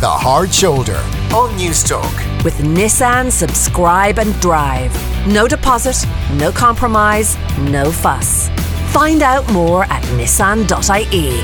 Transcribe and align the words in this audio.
The 0.00 0.08
Hard 0.08 0.50
Shoulder 0.50 0.96
on 1.36 1.50
Newstalk. 1.58 2.42
With 2.42 2.54
Nissan 2.54 3.30
Subscribe 3.30 4.18
and 4.18 4.32
Drive. 4.40 4.90
No 5.28 5.46
deposit, 5.46 6.08
no 6.36 6.50
compromise, 6.50 7.36
no 7.58 7.92
fuss. 7.92 8.48
Find 8.94 9.20
out 9.20 9.52
more 9.52 9.84
at 9.84 10.02
nissan.ie. 10.16 11.42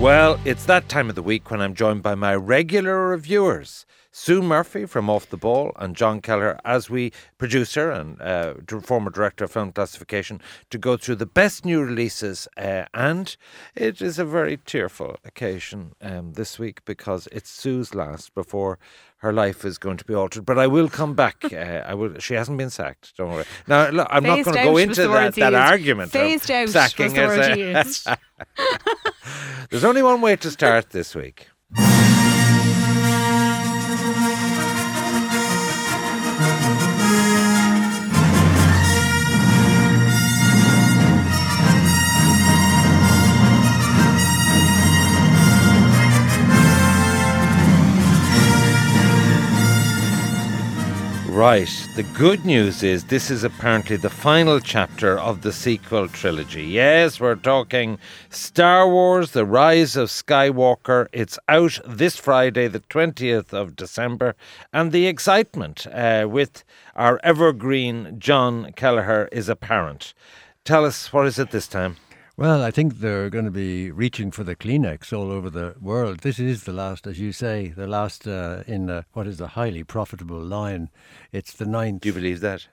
Well, 0.00 0.38
it's 0.44 0.64
that 0.66 0.88
time 0.88 1.08
of 1.08 1.16
the 1.16 1.24
week 1.24 1.50
when 1.50 1.60
I'm 1.60 1.74
joined 1.74 2.04
by 2.04 2.14
my 2.14 2.36
regular 2.36 3.08
reviewers. 3.08 3.84
Sue 4.12 4.42
Murphy 4.42 4.84
from 4.84 5.08
Off 5.08 5.28
the 5.30 5.38
Ball 5.38 5.72
and 5.76 5.96
John 5.96 6.20
Kelleher 6.20 6.60
as 6.64 6.90
we 6.90 7.12
producer 7.38 7.90
and 7.90 8.20
uh, 8.20 8.54
former 8.82 9.10
director 9.10 9.44
of 9.44 9.52
film 9.52 9.72
classification 9.72 10.40
to 10.70 10.76
go 10.76 10.98
through 10.98 11.16
the 11.16 11.26
best 11.26 11.64
new 11.64 11.82
releases 11.82 12.46
uh, 12.58 12.84
and 12.92 13.36
it 13.74 14.02
is 14.02 14.18
a 14.18 14.24
very 14.24 14.58
tearful 14.58 15.16
occasion 15.24 15.92
um, 16.02 16.34
this 16.34 16.58
week 16.58 16.84
because 16.84 17.26
it's 17.32 17.48
Sue's 17.50 17.94
last 17.94 18.34
before 18.34 18.78
her 19.22 19.32
life 19.32 19.64
is 19.64 19.78
going 19.78 19.96
to 19.96 20.04
be 20.04 20.14
altered. 20.14 20.44
But 20.44 20.58
I 20.58 20.66
will 20.66 20.88
come 20.88 21.14
back. 21.14 21.36
Uh, 21.52 21.84
I 21.86 21.94
will. 21.94 22.18
She 22.18 22.34
hasn't 22.34 22.56
been 22.56 22.70
sacked. 22.70 23.14
Don't 23.16 23.30
worry. 23.30 23.44
Now, 23.68 23.88
look, 23.90 24.08
I'm 24.10 24.24
Phased 24.24 24.46
not 24.46 24.54
going 24.54 24.64
to 24.64 24.70
go 24.72 24.76
into 24.78 25.08
that, 25.08 25.34
that 25.34 25.54
argument. 25.54 26.10
Phased 26.10 26.50
out 26.50 26.62
was 26.62 26.72
sacking 26.72 27.12
the 27.12 27.26
word 27.26 27.38
a-. 28.08 28.18
There's 29.70 29.84
only 29.84 30.02
one 30.02 30.22
way 30.22 30.36
to 30.36 30.50
start 30.50 30.90
this 30.90 31.14
week. 31.14 31.48
Right. 51.32 51.88
The 51.96 52.02
good 52.02 52.44
news 52.44 52.82
is 52.82 53.04
this 53.04 53.30
is 53.30 53.42
apparently 53.42 53.96
the 53.96 54.10
final 54.10 54.60
chapter 54.60 55.18
of 55.18 55.40
the 55.40 55.50
sequel 55.50 56.06
trilogy. 56.06 56.62
Yes, 56.62 57.20
we're 57.20 57.36
talking 57.36 57.98
Star 58.28 58.86
Wars 58.86 59.30
The 59.30 59.46
Rise 59.46 59.96
of 59.96 60.10
Skywalker. 60.10 61.06
It's 61.10 61.38
out 61.48 61.78
this 61.86 62.18
Friday, 62.18 62.68
the 62.68 62.80
20th 62.80 63.54
of 63.54 63.76
December. 63.76 64.36
And 64.74 64.92
the 64.92 65.06
excitement 65.06 65.86
uh, 65.90 66.26
with 66.28 66.64
our 66.96 67.18
evergreen 67.24 68.16
John 68.18 68.70
Kelleher 68.76 69.30
is 69.32 69.48
apparent. 69.48 70.12
Tell 70.64 70.84
us, 70.84 71.14
what 71.14 71.26
is 71.26 71.38
it 71.38 71.50
this 71.50 71.66
time? 71.66 71.96
Well, 72.36 72.62
I 72.62 72.70
think 72.70 72.98
they're 72.98 73.28
going 73.30 73.44
to 73.44 73.50
be 73.50 73.90
reaching 73.90 74.30
for 74.30 74.42
the 74.42 74.56
Kleenex 74.56 75.12
all 75.12 75.30
over 75.30 75.50
the 75.50 75.74
world. 75.80 76.20
This 76.20 76.38
is 76.38 76.64
the 76.64 76.72
last, 76.72 77.06
as 77.06 77.20
you 77.20 77.30
say, 77.30 77.68
the 77.68 77.86
last 77.86 78.26
uh, 78.26 78.62
in 78.66 78.88
uh, 78.88 79.02
what 79.12 79.26
is 79.26 79.40
a 79.40 79.48
highly 79.48 79.84
profitable 79.84 80.40
line. 80.40 80.88
It's 81.30 81.52
the 81.52 81.66
ninth. 81.66 82.00
Do 82.02 82.08
you 82.08 82.14
believe 82.14 82.40
that? 82.40 82.68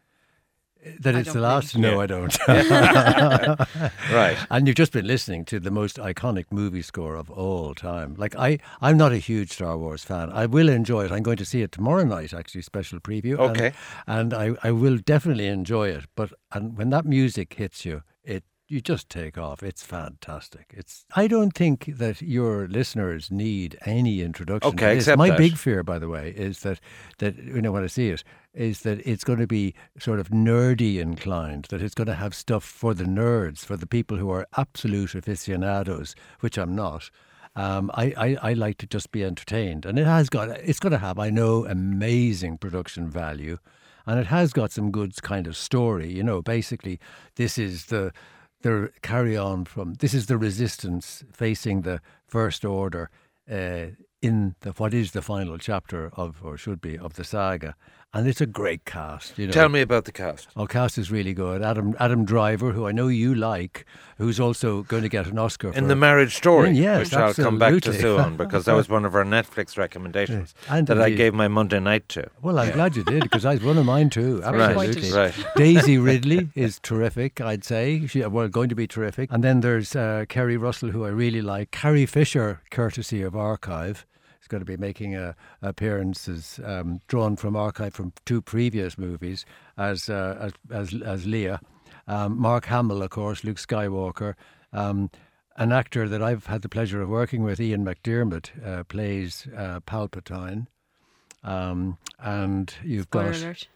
that 1.02 1.14
I 1.14 1.20
it's 1.20 1.34
the 1.34 1.42
last? 1.42 1.78
No, 1.78 1.96
Yeah. 1.96 2.00
I 2.00 2.06
don't. 2.06 2.38
Right. 4.14 4.38
And 4.50 4.66
you've 4.66 4.78
just 4.78 4.94
been 4.94 5.06
listening 5.06 5.44
to 5.46 5.60
the 5.60 5.70
most 5.72 5.98
iconic 5.98 6.46
movie 6.52 6.82
score 6.82 7.16
of 7.16 7.30
all 7.30 7.76
time. 7.76 8.16
Like 8.18 8.36
I, 8.38 8.60
I'm 8.82 8.96
not 8.96 9.12
a 9.12 9.18
huge 9.18 9.52
Star 9.52 9.78
Wars 9.78 10.06
fan. 10.06 10.32
I 10.32 10.46
will 10.46 10.70
enjoy 10.70 11.04
it. 11.04 11.12
I'm 11.12 11.22
going 11.22 11.36
to 11.38 11.46
see 11.46 11.62
it 11.64 11.74
tomorrow 11.74 12.06
night, 12.06 12.34
actually, 12.34 12.62
special 12.62 13.02
preview. 13.02 13.32
and- 13.38 13.52
Okay. 13.58 13.74
And, 14.08 14.34
I, 14.34 14.52
I 14.64 14.72
will 14.72 14.98
definitely 14.98 15.48
enjoy 15.48 15.90
it. 15.90 16.06
But 16.16 16.32
and 16.54 16.78
when 16.78 16.92
that 16.92 17.04
music 17.06 17.54
hits 17.56 17.84
you, 17.84 18.04
it 18.24 18.46
you 18.70 18.82
just 18.82 19.10
take 19.10 19.38
off. 19.38 19.64
It's 19.64 19.84
fantastic. 19.84 20.74
It's. 20.78 21.04
I 21.16 21.28
don't 21.28 21.54
think 21.54 21.86
that 21.98 22.22
your 22.22 22.68
listeners 22.68 23.32
need 23.32 23.78
any 23.86 24.22
introduction. 24.22 24.72
Okay, 24.74 24.98
accept 24.98 25.18
My 25.18 25.30
that. 25.30 25.38
big 25.38 25.58
fear, 25.58 25.84
by 25.84 25.98
the 25.98 26.08
way, 26.08 26.30
is 26.36 26.60
that 26.60 26.80
that 27.18 27.36
you 27.38 27.62
know 27.62 27.72
when 27.72 27.84
I 27.84 27.88
see 27.88 28.10
it 28.10 28.24
is 28.54 28.82
that 28.82 29.00
it's 29.08 29.24
going 29.24 29.40
to 29.40 29.48
be 29.48 29.74
sort 29.98 30.20
of 30.20 30.30
nerdy 30.30 31.00
inclined. 31.00 31.66
That 31.70 31.82
it's 31.82 31.96
going 31.96 32.08
to 32.08 32.14
have 32.14 32.36
stuff 32.36 32.64
for 32.64 32.94
the 32.94 33.06
nerds, 33.06 33.60
for 33.66 33.76
the 33.76 33.88
people 33.88 34.18
who 34.18 34.30
are 34.30 34.48
absolute 34.56 35.16
aficionados, 35.16 36.16
which 36.40 36.58
I'm 36.58 36.76
not. 36.76 37.10
Um, 37.56 37.90
I, 37.96 38.14
I, 38.16 38.50
I 38.50 38.54
like 38.54 38.78
to 38.78 38.88
just 38.88 39.12
be 39.12 39.24
entertained, 39.24 39.86
and 39.86 39.98
it 39.98 40.06
has 40.06 40.30
got 40.30 40.50
it's 40.50 40.80
going 40.80 40.92
to 40.92 41.00
have 41.00 41.18
I 41.18 41.32
know 41.32 41.66
amazing 41.66 42.60
production 42.60 43.10
value, 43.10 43.58
and 44.06 44.20
it 44.20 44.28
has 44.28 44.54
got 44.54 44.72
some 44.72 44.92
good 44.92 45.20
kind 45.24 45.48
of 45.48 45.58
story. 45.58 46.12
You 46.12 46.22
know, 46.22 46.44
basically 46.44 47.00
this 47.36 47.58
is 47.58 47.88
the 47.88 48.14
the 48.62 48.92
carry 49.02 49.38
on 49.38 49.66
from 49.66 49.96
this 49.96 50.14
is 50.14 50.26
the 50.26 50.38
resistance 50.38 51.24
facing 51.32 51.82
the 51.82 52.02
first 52.28 52.66
order 52.66 53.10
uh, 53.50 53.88
in 54.22 54.56
the 54.62 54.72
what 54.72 54.94
is 54.94 55.12
the 55.12 55.22
final 55.22 55.58
chapter 55.58 56.10
of 56.14 56.42
or 56.44 56.58
should 56.58 56.82
be 56.82 56.98
of 56.98 57.14
the 57.14 57.24
saga, 57.24 57.76
and 58.14 58.28
it's 58.28 58.42
a 58.42 58.46
great 58.46 58.86
cast. 58.86 59.38
You 59.38 59.48
know, 59.48 59.52
Tell 59.52 59.70
me 59.70 59.82
about 59.82 60.06
the 60.06 60.12
cast. 60.12 60.50
Oh, 60.56 60.66
cast 60.66 60.98
is 60.98 61.12
really 61.12 61.34
good. 61.34 61.62
Adam 61.62 61.96
Adam 62.00 62.26
Driver, 62.26 62.72
who 62.72 62.88
I 62.88 62.92
know 62.92 63.08
you 63.08 63.36
like, 63.36 63.86
who's 64.18 64.40
also 64.40 64.84
going 64.84 65.04
to 65.04 65.10
get 65.10 65.28
an 65.28 65.38
Oscar 65.38 65.68
In 65.70 65.74
for 65.84 65.88
the 65.88 65.96
marriage 65.96 66.36
story, 66.36 66.72
Yes, 66.72 67.06
which 67.06 67.14
I'll 67.14 67.34
come 67.34 67.60
back 67.60 67.82
to 67.82 67.94
soon 67.94 68.36
because 68.38 68.66
that 68.66 68.74
was 68.74 68.90
one 68.98 69.06
of 69.06 69.16
our 69.16 69.24
Netflix 69.24 69.78
recommendations 69.78 70.56
And 70.70 70.88
that 70.88 71.00
I 71.02 71.12
gave 71.12 71.34
my 71.34 71.48
Monday 71.48 71.80
night 71.80 72.10
to. 72.10 72.30
Well, 72.42 72.58
I'm 72.58 72.72
glad 72.72 72.96
you 72.96 73.04
did 73.04 73.24
because 73.24 73.46
I 73.46 73.58
one 73.58 73.78
of 73.78 73.86
mine 73.86 74.10
too. 74.10 74.42
Absolutely. 74.46 75.12
Right. 75.12 75.34
Daisy 75.56 75.98
Ridley 75.98 76.50
is 76.56 76.80
terrific. 76.80 77.42
I'd 77.42 77.64
say 77.64 78.08
she 78.08 78.26
well 78.26 78.48
going 78.48 78.70
to 78.70 78.76
be 78.76 78.88
terrific. 78.88 79.32
And 79.32 79.44
then 79.44 79.62
there's 79.62 79.96
uh, 79.96 80.26
Keri 80.30 80.58
Russell, 80.58 80.92
who 80.92 81.06
I 81.06 81.10
really 81.10 81.42
like. 81.42 81.72
Carrie 81.72 82.06
Fisher, 82.06 82.62
courtesy 82.72 83.22
of 83.22 83.36
Archive, 83.36 83.98
is 84.00 84.06
going 84.50 84.62
to 84.62 84.66
be 84.66 84.78
making 84.78 85.16
uh, 85.16 85.34
appearances 85.62 86.60
um, 86.66 87.00
drawn 87.08 87.36
from 87.38 87.56
Archive 87.56 87.94
from 87.94 88.12
two 88.26 88.42
previous 88.42 88.98
movies 88.98 89.46
as 89.78 90.10
uh, 90.10 90.52
as, 90.72 90.94
as 90.94 91.02
as 91.02 91.26
Leia. 91.26 91.60
Um, 92.08 92.40
Mark 92.40 92.66
Hamill, 92.66 93.04
of 93.04 93.12
course, 93.12 93.44
Luke 93.44 93.58
Skywalker. 93.58 94.34
Um, 94.74 95.10
an 95.56 95.72
actor 95.72 96.08
that 96.08 96.24
I've 96.24 96.46
had 96.48 96.62
the 96.62 96.70
pleasure 96.70 97.02
of 97.02 97.10
working 97.10 97.44
with, 97.44 97.60
Ian 97.60 97.86
McDiarmid, 97.86 98.66
uh, 98.66 98.84
plays 98.86 99.46
uh, 99.56 99.82
Palpatine. 99.82 100.68
Um, 101.44 101.98
and 102.20 102.74
you've 102.84 103.04
Spoiler 103.04 103.32
got 103.32 103.42
alert. 103.42 103.68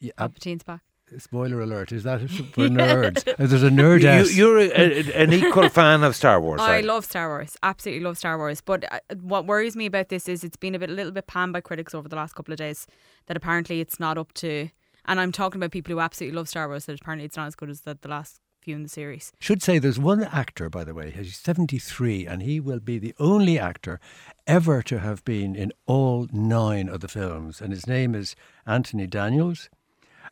yeah, 0.00 0.12
Palpatine's 0.18 0.62
back. 0.62 0.82
Spoiler 1.18 1.60
alert. 1.60 1.92
Is 1.92 2.02
that 2.04 2.20
for 2.30 2.68
nerds? 2.68 3.24
There's 3.36 3.62
a 3.62 3.70
nerd. 3.70 4.02
You, 4.02 4.30
you're 4.32 4.58
a, 4.58 4.70
a, 4.70 5.22
an 5.22 5.32
equal 5.32 5.68
fan 5.68 6.02
of 6.02 6.16
Star 6.16 6.40
Wars. 6.40 6.60
I 6.60 6.76
right? 6.76 6.84
love 6.84 7.04
Star 7.04 7.28
Wars. 7.28 7.56
Absolutely 7.62 8.04
love 8.04 8.18
Star 8.18 8.38
Wars. 8.38 8.60
But 8.60 8.84
uh, 8.92 8.98
what 9.20 9.46
worries 9.46 9.76
me 9.76 9.86
about 9.86 10.08
this 10.08 10.28
is 10.28 10.44
it's 10.44 10.56
been 10.56 10.74
a 10.74 10.78
bit, 10.78 10.90
a 10.90 10.92
little 10.92 11.12
bit 11.12 11.26
panned 11.26 11.52
by 11.52 11.60
critics 11.60 11.94
over 11.94 12.08
the 12.08 12.16
last 12.16 12.34
couple 12.34 12.52
of 12.52 12.58
days. 12.58 12.86
That 13.26 13.36
apparently 13.36 13.80
it's 13.80 14.00
not 14.00 14.18
up 14.18 14.32
to. 14.34 14.68
And 15.06 15.20
I'm 15.20 15.32
talking 15.32 15.58
about 15.58 15.70
people 15.70 15.92
who 15.92 16.00
absolutely 16.00 16.36
love 16.36 16.48
Star 16.48 16.68
Wars. 16.68 16.86
That 16.86 17.00
apparently 17.00 17.26
it's 17.26 17.36
not 17.36 17.46
as 17.46 17.54
good 17.54 17.70
as 17.70 17.82
the, 17.82 17.98
the 18.00 18.08
last 18.08 18.40
few 18.64 18.74
in 18.74 18.82
the 18.82 18.88
series. 18.88 19.30
Should 19.38 19.62
say 19.62 19.78
there's 19.78 19.98
one 19.98 20.24
actor, 20.24 20.70
by 20.70 20.84
the 20.84 20.94
way, 20.94 21.10
he's 21.10 21.36
73, 21.36 22.26
and 22.26 22.42
he 22.42 22.58
will 22.58 22.80
be 22.80 22.98
the 22.98 23.14
only 23.20 23.58
actor 23.58 24.00
ever 24.46 24.82
to 24.82 25.00
have 25.00 25.22
been 25.24 25.54
in 25.54 25.72
all 25.86 26.26
nine 26.32 26.88
of 26.88 27.00
the 27.00 27.08
films, 27.08 27.60
and 27.60 27.72
his 27.72 27.86
name 27.86 28.14
is 28.14 28.34
Anthony 28.66 29.06
Daniels. 29.06 29.68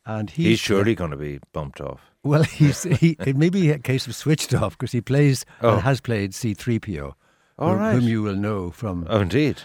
And 0.05 0.31
he's, 0.31 0.47
He's 0.47 0.59
surely 0.61 0.95
going 0.95 1.13
to 1.13 1.17
be 1.17 1.39
bumped 1.53 1.81
off. 1.81 2.01
well, 2.25 2.43
he's 2.61 2.83
he. 2.83 3.17
It 3.25 3.37
may 3.37 3.51
be 3.51 3.71
a 3.71 3.79
case 3.79 4.07
of 4.07 4.15
switched 4.15 4.53
off 4.55 4.77
because 4.77 4.93
he 4.93 5.01
plays 5.01 5.45
Oh. 5.61 5.75
and 5.75 5.83
has 5.83 6.01
played 6.01 6.33
C3PO, 6.33 7.13
All 7.59 7.71
whom, 7.73 7.79
right. 7.79 7.95
whom 7.95 8.05
you 8.09 8.23
will 8.23 8.35
know 8.35 8.71
from. 8.71 9.07
Oh, 9.11 9.21
indeed. 9.21 9.63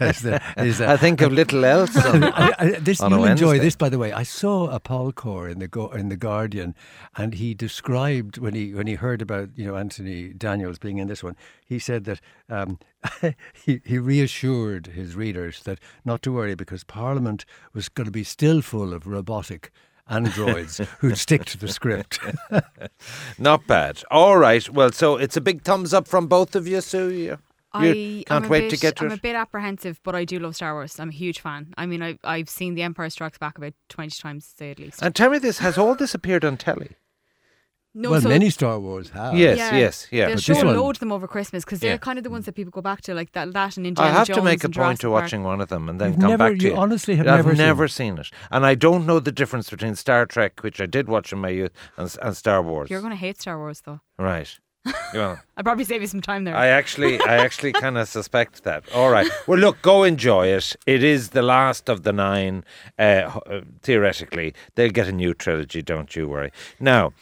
as 0.00 0.20
the- 0.20 0.40
as 0.58 0.78
the- 0.78 0.88
I 0.90 0.96
think 0.96 1.20
of 1.20 1.32
little 1.32 1.64
else. 1.64 1.94
on- 2.06 2.24
I, 2.24 2.52
I, 2.58 2.70
this 2.80 3.00
on 3.00 3.10
you'll 3.12 3.24
enjoy 3.26 3.58
this, 3.58 3.76
by 3.76 3.88
the 3.88 3.98
way. 3.98 4.12
I 4.12 4.22
saw 4.22 4.68
a 4.68 4.80
Paul 4.80 5.12
Core 5.12 5.48
in 5.48 5.58
the 5.58 5.68
Go- 5.68 5.90
in 5.90 6.08
the 6.08 6.16
Guardian, 6.16 6.74
and 7.16 7.34
he 7.34 7.54
described 7.54 8.38
when 8.38 8.54
he 8.54 8.72
when 8.74 8.86
he 8.86 8.94
heard 8.94 9.20
about 9.22 9.50
you 9.54 9.66
know 9.66 9.76
Anthony 9.76 10.32
Daniels 10.32 10.78
being 10.78 10.98
in 10.98 11.08
this 11.08 11.22
one. 11.22 11.36
He 11.64 11.78
said 11.78 12.04
that 12.04 12.20
um, 12.48 12.78
he 13.64 13.80
he 13.84 13.98
reassured 13.98 14.88
his 14.88 15.14
readers 15.14 15.62
that 15.64 15.78
not 16.04 16.22
to 16.22 16.32
worry 16.32 16.54
because 16.54 16.84
Parliament 16.84 17.44
was 17.74 17.88
going 17.88 18.06
to 18.06 18.10
be 18.10 18.24
still 18.24 18.62
full 18.62 18.94
of 18.94 19.06
robotic 19.06 19.70
androids 20.08 20.80
who'd 21.00 21.18
stick 21.18 21.44
to 21.46 21.58
the 21.58 21.68
script. 21.68 22.18
Not 23.38 23.66
bad. 23.66 24.02
All 24.10 24.38
right. 24.38 24.68
Well, 24.68 24.92
so 24.92 25.16
it's 25.16 25.36
a 25.36 25.40
big 25.40 25.62
thumbs 25.62 25.92
up 25.92 26.06
from 26.08 26.26
both 26.26 26.54
of 26.54 26.66
you, 26.66 26.80
Sue. 26.80 27.10
You, 27.12 27.38
I 27.72 27.86
you 27.88 28.24
can't 28.24 28.44
I'm 28.44 28.44
a 28.44 28.48
wait 28.48 28.60
bit, 28.62 28.70
to 28.70 28.76
get 28.78 28.96
to 28.96 29.04
I'm 29.04 29.12
it. 29.12 29.18
a 29.18 29.20
bit 29.20 29.36
apprehensive, 29.36 30.00
but 30.02 30.14
I 30.14 30.24
do 30.24 30.38
love 30.38 30.56
Star 30.56 30.74
Wars. 30.74 30.98
I'm 30.98 31.10
a 31.10 31.12
huge 31.12 31.40
fan. 31.40 31.74
I 31.76 31.86
mean, 31.86 32.02
I, 32.02 32.18
I've 32.24 32.48
seen 32.48 32.74
The 32.74 32.82
Empire 32.82 33.10
Strikes 33.10 33.38
Back 33.38 33.58
about 33.58 33.74
20 33.88 34.10
times, 34.10 34.48
to 34.48 34.56
say 34.56 34.70
at 34.70 34.78
least. 34.78 35.02
And 35.02 35.14
tell 35.14 35.30
me 35.30 35.38
this: 35.38 35.58
has 35.58 35.76
all 35.76 35.94
this 35.94 36.14
appeared 36.14 36.44
on 36.44 36.56
telly? 36.56 36.92
No, 37.96 38.10
well, 38.10 38.20
so 38.20 38.28
many 38.28 38.50
Star 38.50 38.78
Wars 38.78 39.10
have. 39.10 39.34
Yes, 39.36 39.58
yes, 39.58 40.06
yeah. 40.10 40.26
They'll 40.26 40.36
But 40.36 40.42
show 40.42 40.52
this 40.54 40.62
a 40.62 40.66
one- 40.66 40.76
load 40.76 40.96
of 40.96 41.00
them 41.00 41.10
over 41.12 41.26
Christmas 41.26 41.64
because 41.64 41.80
they're 41.80 41.98
kind 41.98 42.18
of 42.18 42.24
the 42.24 42.30
ones 42.30 42.44
that 42.44 42.52
people 42.54 42.70
go 42.70 42.82
back 42.82 43.00
to, 43.02 43.14
like 43.14 43.32
that, 43.32 43.52
that 43.52 43.76
and 43.76 43.86
Indiana 43.86 44.10
I 44.10 44.12
have 44.18 44.26
Jones 44.26 44.36
to 44.38 44.44
make 44.44 44.62
a 44.64 44.68
point 44.68 45.00
to 45.00 45.10
watching 45.10 45.42
one 45.42 45.60
of 45.60 45.68
them 45.68 45.88
and 45.88 46.00
then 46.00 46.12
You've 46.12 46.20
come 46.20 46.30
never- 46.30 46.50
back 46.50 46.58
to 46.60 46.64
you 46.64 46.70
you. 46.72 46.76
honestly 46.76 47.16
have 47.16 47.26
I've 47.26 47.36
never 47.46 47.56
seen 47.56 47.66
never 47.66 47.88
seen 47.88 48.18
it, 48.18 48.30
and 48.50 48.64
I 48.66 48.74
don't 48.74 49.06
know 49.06 49.18
the 49.18 49.32
difference 49.32 49.70
between 49.70 49.96
Star 49.96 50.26
Trek, 50.26 50.62
which 50.62 50.80
I 50.80 50.86
did 50.86 51.08
watch 51.08 51.32
in 51.32 51.38
my 51.40 51.48
youth, 51.48 51.72
and, 51.96 52.14
and 52.22 52.36
Star 52.36 52.62
Wars. 52.62 52.90
You're 52.90 53.00
going 53.00 53.10
to 53.10 53.16
hate 53.16 53.40
Star 53.40 53.58
Wars, 53.58 53.80
though. 53.80 54.00
right? 54.18 54.58
Well, 55.14 55.40
I'll 55.56 55.64
probably 55.64 55.82
save 55.84 56.00
you 56.02 56.06
some 56.06 56.20
time 56.20 56.44
there. 56.44 56.54
I 56.56 56.68
actually, 56.68 57.18
I 57.20 57.38
actually 57.38 57.72
kind 57.84 57.98
of 57.98 58.06
suspect 58.08 58.62
that. 58.62 58.84
All 58.94 59.10
right. 59.10 59.28
Well, 59.48 59.58
look, 59.58 59.82
go 59.82 60.04
enjoy 60.04 60.46
it. 60.48 60.76
It 60.86 61.02
is 61.02 61.30
the 61.30 61.42
last 61.42 61.88
of 61.88 62.04
the 62.04 62.12
nine. 62.12 62.62
Uh, 62.96 63.02
uh, 63.50 63.60
theoretically, 63.82 64.54
they'll 64.76 64.92
get 64.92 65.08
a 65.08 65.12
new 65.12 65.34
trilogy. 65.34 65.82
Don't 65.82 66.14
you 66.14 66.28
worry. 66.28 66.52
Now, 66.78 67.12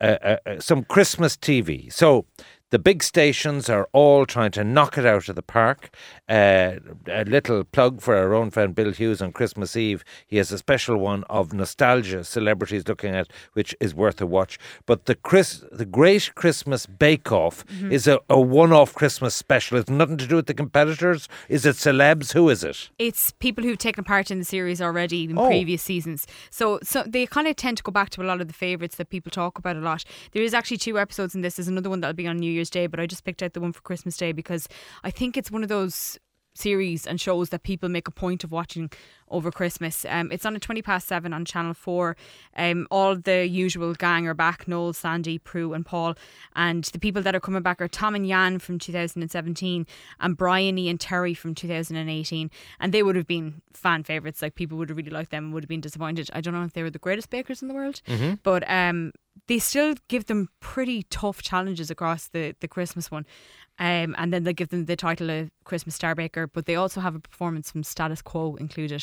uh, 0.00 0.16
uh, 0.22 0.36
uh, 0.46 0.60
some 0.60 0.84
Christmas 0.84 1.36
TV. 1.36 1.92
So. 1.92 2.26
The 2.74 2.80
big 2.80 3.04
stations 3.04 3.70
are 3.70 3.88
all 3.92 4.26
trying 4.26 4.50
to 4.50 4.64
knock 4.64 4.98
it 4.98 5.06
out 5.06 5.28
of 5.28 5.36
the 5.36 5.42
park. 5.42 5.94
Uh, 6.28 6.72
a 7.06 7.22
little 7.24 7.62
plug 7.62 8.00
for 8.00 8.16
our 8.16 8.34
own 8.34 8.50
friend 8.50 8.74
Bill 8.74 8.90
Hughes 8.90 9.22
on 9.22 9.30
Christmas 9.30 9.76
Eve. 9.76 10.04
He 10.26 10.38
has 10.38 10.50
a 10.50 10.58
special 10.58 10.96
one 10.96 11.22
of 11.30 11.52
nostalgia 11.52 12.24
celebrities 12.24 12.88
looking 12.88 13.14
at, 13.14 13.28
which 13.52 13.76
is 13.78 13.94
worth 13.94 14.20
a 14.20 14.26
watch. 14.26 14.58
But 14.86 15.04
the 15.04 15.14
Chris, 15.14 15.62
the 15.70 15.84
Great 15.84 16.34
Christmas 16.34 16.84
Bake 16.86 17.30
Off 17.30 17.64
is 17.92 18.08
a, 18.08 18.18
a 18.28 18.40
one-off 18.40 18.92
Christmas 18.92 19.36
special. 19.36 19.78
It's 19.78 19.88
nothing 19.88 20.16
to 20.16 20.26
do 20.26 20.34
with 20.34 20.46
the 20.46 20.54
competitors. 20.54 21.28
Is 21.48 21.64
it 21.64 21.76
celebs? 21.76 22.32
Who 22.32 22.48
is 22.48 22.64
it? 22.64 22.90
it's 22.98 23.30
people 23.38 23.62
who've 23.62 23.78
taken 23.78 24.02
part 24.02 24.32
in 24.32 24.40
the 24.40 24.44
series 24.44 24.82
already 24.82 25.22
in 25.26 25.38
Oh. 25.38 25.46
previous 25.46 25.82
seasons. 25.82 26.26
So, 26.50 26.80
so 26.82 27.04
they 27.06 27.24
kind 27.26 27.46
of 27.46 27.54
tend 27.54 27.76
to 27.76 27.84
go 27.84 27.92
back 27.92 28.10
to 28.10 28.22
a 28.22 28.24
lot 28.26 28.40
of 28.40 28.48
the 28.48 28.54
favourites 28.54 28.96
that 28.96 29.10
people 29.10 29.30
talk 29.30 29.60
about 29.60 29.76
a 29.76 29.80
lot. 29.80 30.02
There 30.32 30.42
is 30.42 30.54
actually 30.54 30.78
two 30.78 30.98
episodes 30.98 31.36
in 31.36 31.42
this. 31.42 31.54
There's 31.54 31.68
another 31.68 31.88
one 31.88 32.00
that'll 32.00 32.14
be 32.16 32.26
on 32.26 32.38
New 32.38 32.50
Year's 32.50 32.63
Day, 32.70 32.86
but 32.86 33.00
I 33.00 33.06
just 33.06 33.24
picked 33.24 33.42
out 33.42 33.52
the 33.52 33.60
one 33.60 33.72
for 33.72 33.80
Christmas 33.80 34.16
Day 34.16 34.32
because 34.32 34.68
I 35.02 35.10
think 35.10 35.36
it's 35.36 35.50
one 35.50 35.62
of 35.62 35.68
those 35.68 36.18
series 36.54 37.06
and 37.06 37.20
shows 37.20 37.48
that 37.50 37.62
people 37.62 37.88
make 37.88 38.08
a 38.08 38.12
point 38.12 38.44
of 38.44 38.52
watching 38.52 38.90
over 39.28 39.50
Christmas. 39.50 40.04
Um, 40.08 40.30
it's 40.30 40.46
on 40.46 40.54
at 40.54 40.62
20 40.62 40.82
past 40.82 41.08
7 41.08 41.32
on 41.32 41.44
Channel 41.44 41.74
4. 41.74 42.16
Um, 42.56 42.86
all 42.90 43.16
the 43.16 43.46
usual 43.46 43.94
gang 43.94 44.26
are 44.26 44.34
back 44.34 44.68
Noel, 44.68 44.92
Sandy, 44.92 45.38
Prue, 45.38 45.72
and 45.72 45.84
Paul. 45.84 46.14
And 46.54 46.84
the 46.84 46.98
people 46.98 47.22
that 47.22 47.34
are 47.34 47.40
coming 47.40 47.62
back 47.62 47.80
are 47.80 47.88
Tom 47.88 48.14
and 48.14 48.26
Jan 48.26 48.58
from 48.58 48.78
2017 48.78 49.86
and 50.20 50.36
Briony 50.36 50.88
and 50.88 51.00
Terry 51.00 51.34
from 51.34 51.54
2018. 51.54 52.50
And 52.80 52.92
they 52.92 53.02
would 53.02 53.16
have 53.16 53.26
been 53.26 53.62
fan 53.72 54.04
favourites. 54.04 54.42
Like 54.42 54.54
people 54.54 54.78
would 54.78 54.88
have 54.88 54.96
really 54.96 55.10
liked 55.10 55.30
them 55.30 55.44
and 55.44 55.54
would 55.54 55.64
have 55.64 55.68
been 55.68 55.80
disappointed. 55.80 56.30
I 56.32 56.40
don't 56.40 56.54
know 56.54 56.64
if 56.64 56.72
they 56.72 56.82
were 56.82 56.90
the 56.90 56.98
greatest 56.98 57.30
bakers 57.30 57.62
in 57.62 57.68
the 57.68 57.74
world, 57.74 58.00
but 58.42 58.68
um, 58.70 59.12
they 59.46 59.58
still 59.58 59.94
give 60.08 60.26
them 60.26 60.48
pretty 60.60 61.02
tough 61.04 61.42
challenges 61.42 61.90
across 61.90 62.28
the, 62.28 62.54
the 62.60 62.68
Christmas 62.68 63.10
one. 63.10 63.26
Um, 63.78 64.14
and 64.18 64.32
then 64.32 64.44
they 64.44 64.52
give 64.52 64.68
them 64.68 64.84
the 64.84 64.94
title 64.94 65.30
of 65.30 65.50
Christmas 65.64 65.96
Star 65.96 66.14
Baker, 66.14 66.46
but 66.46 66.66
they 66.66 66.76
also 66.76 67.00
have 67.00 67.16
a 67.16 67.18
performance 67.18 67.72
from 67.72 67.82
Status 67.82 68.22
Quo 68.22 68.54
included. 68.54 69.02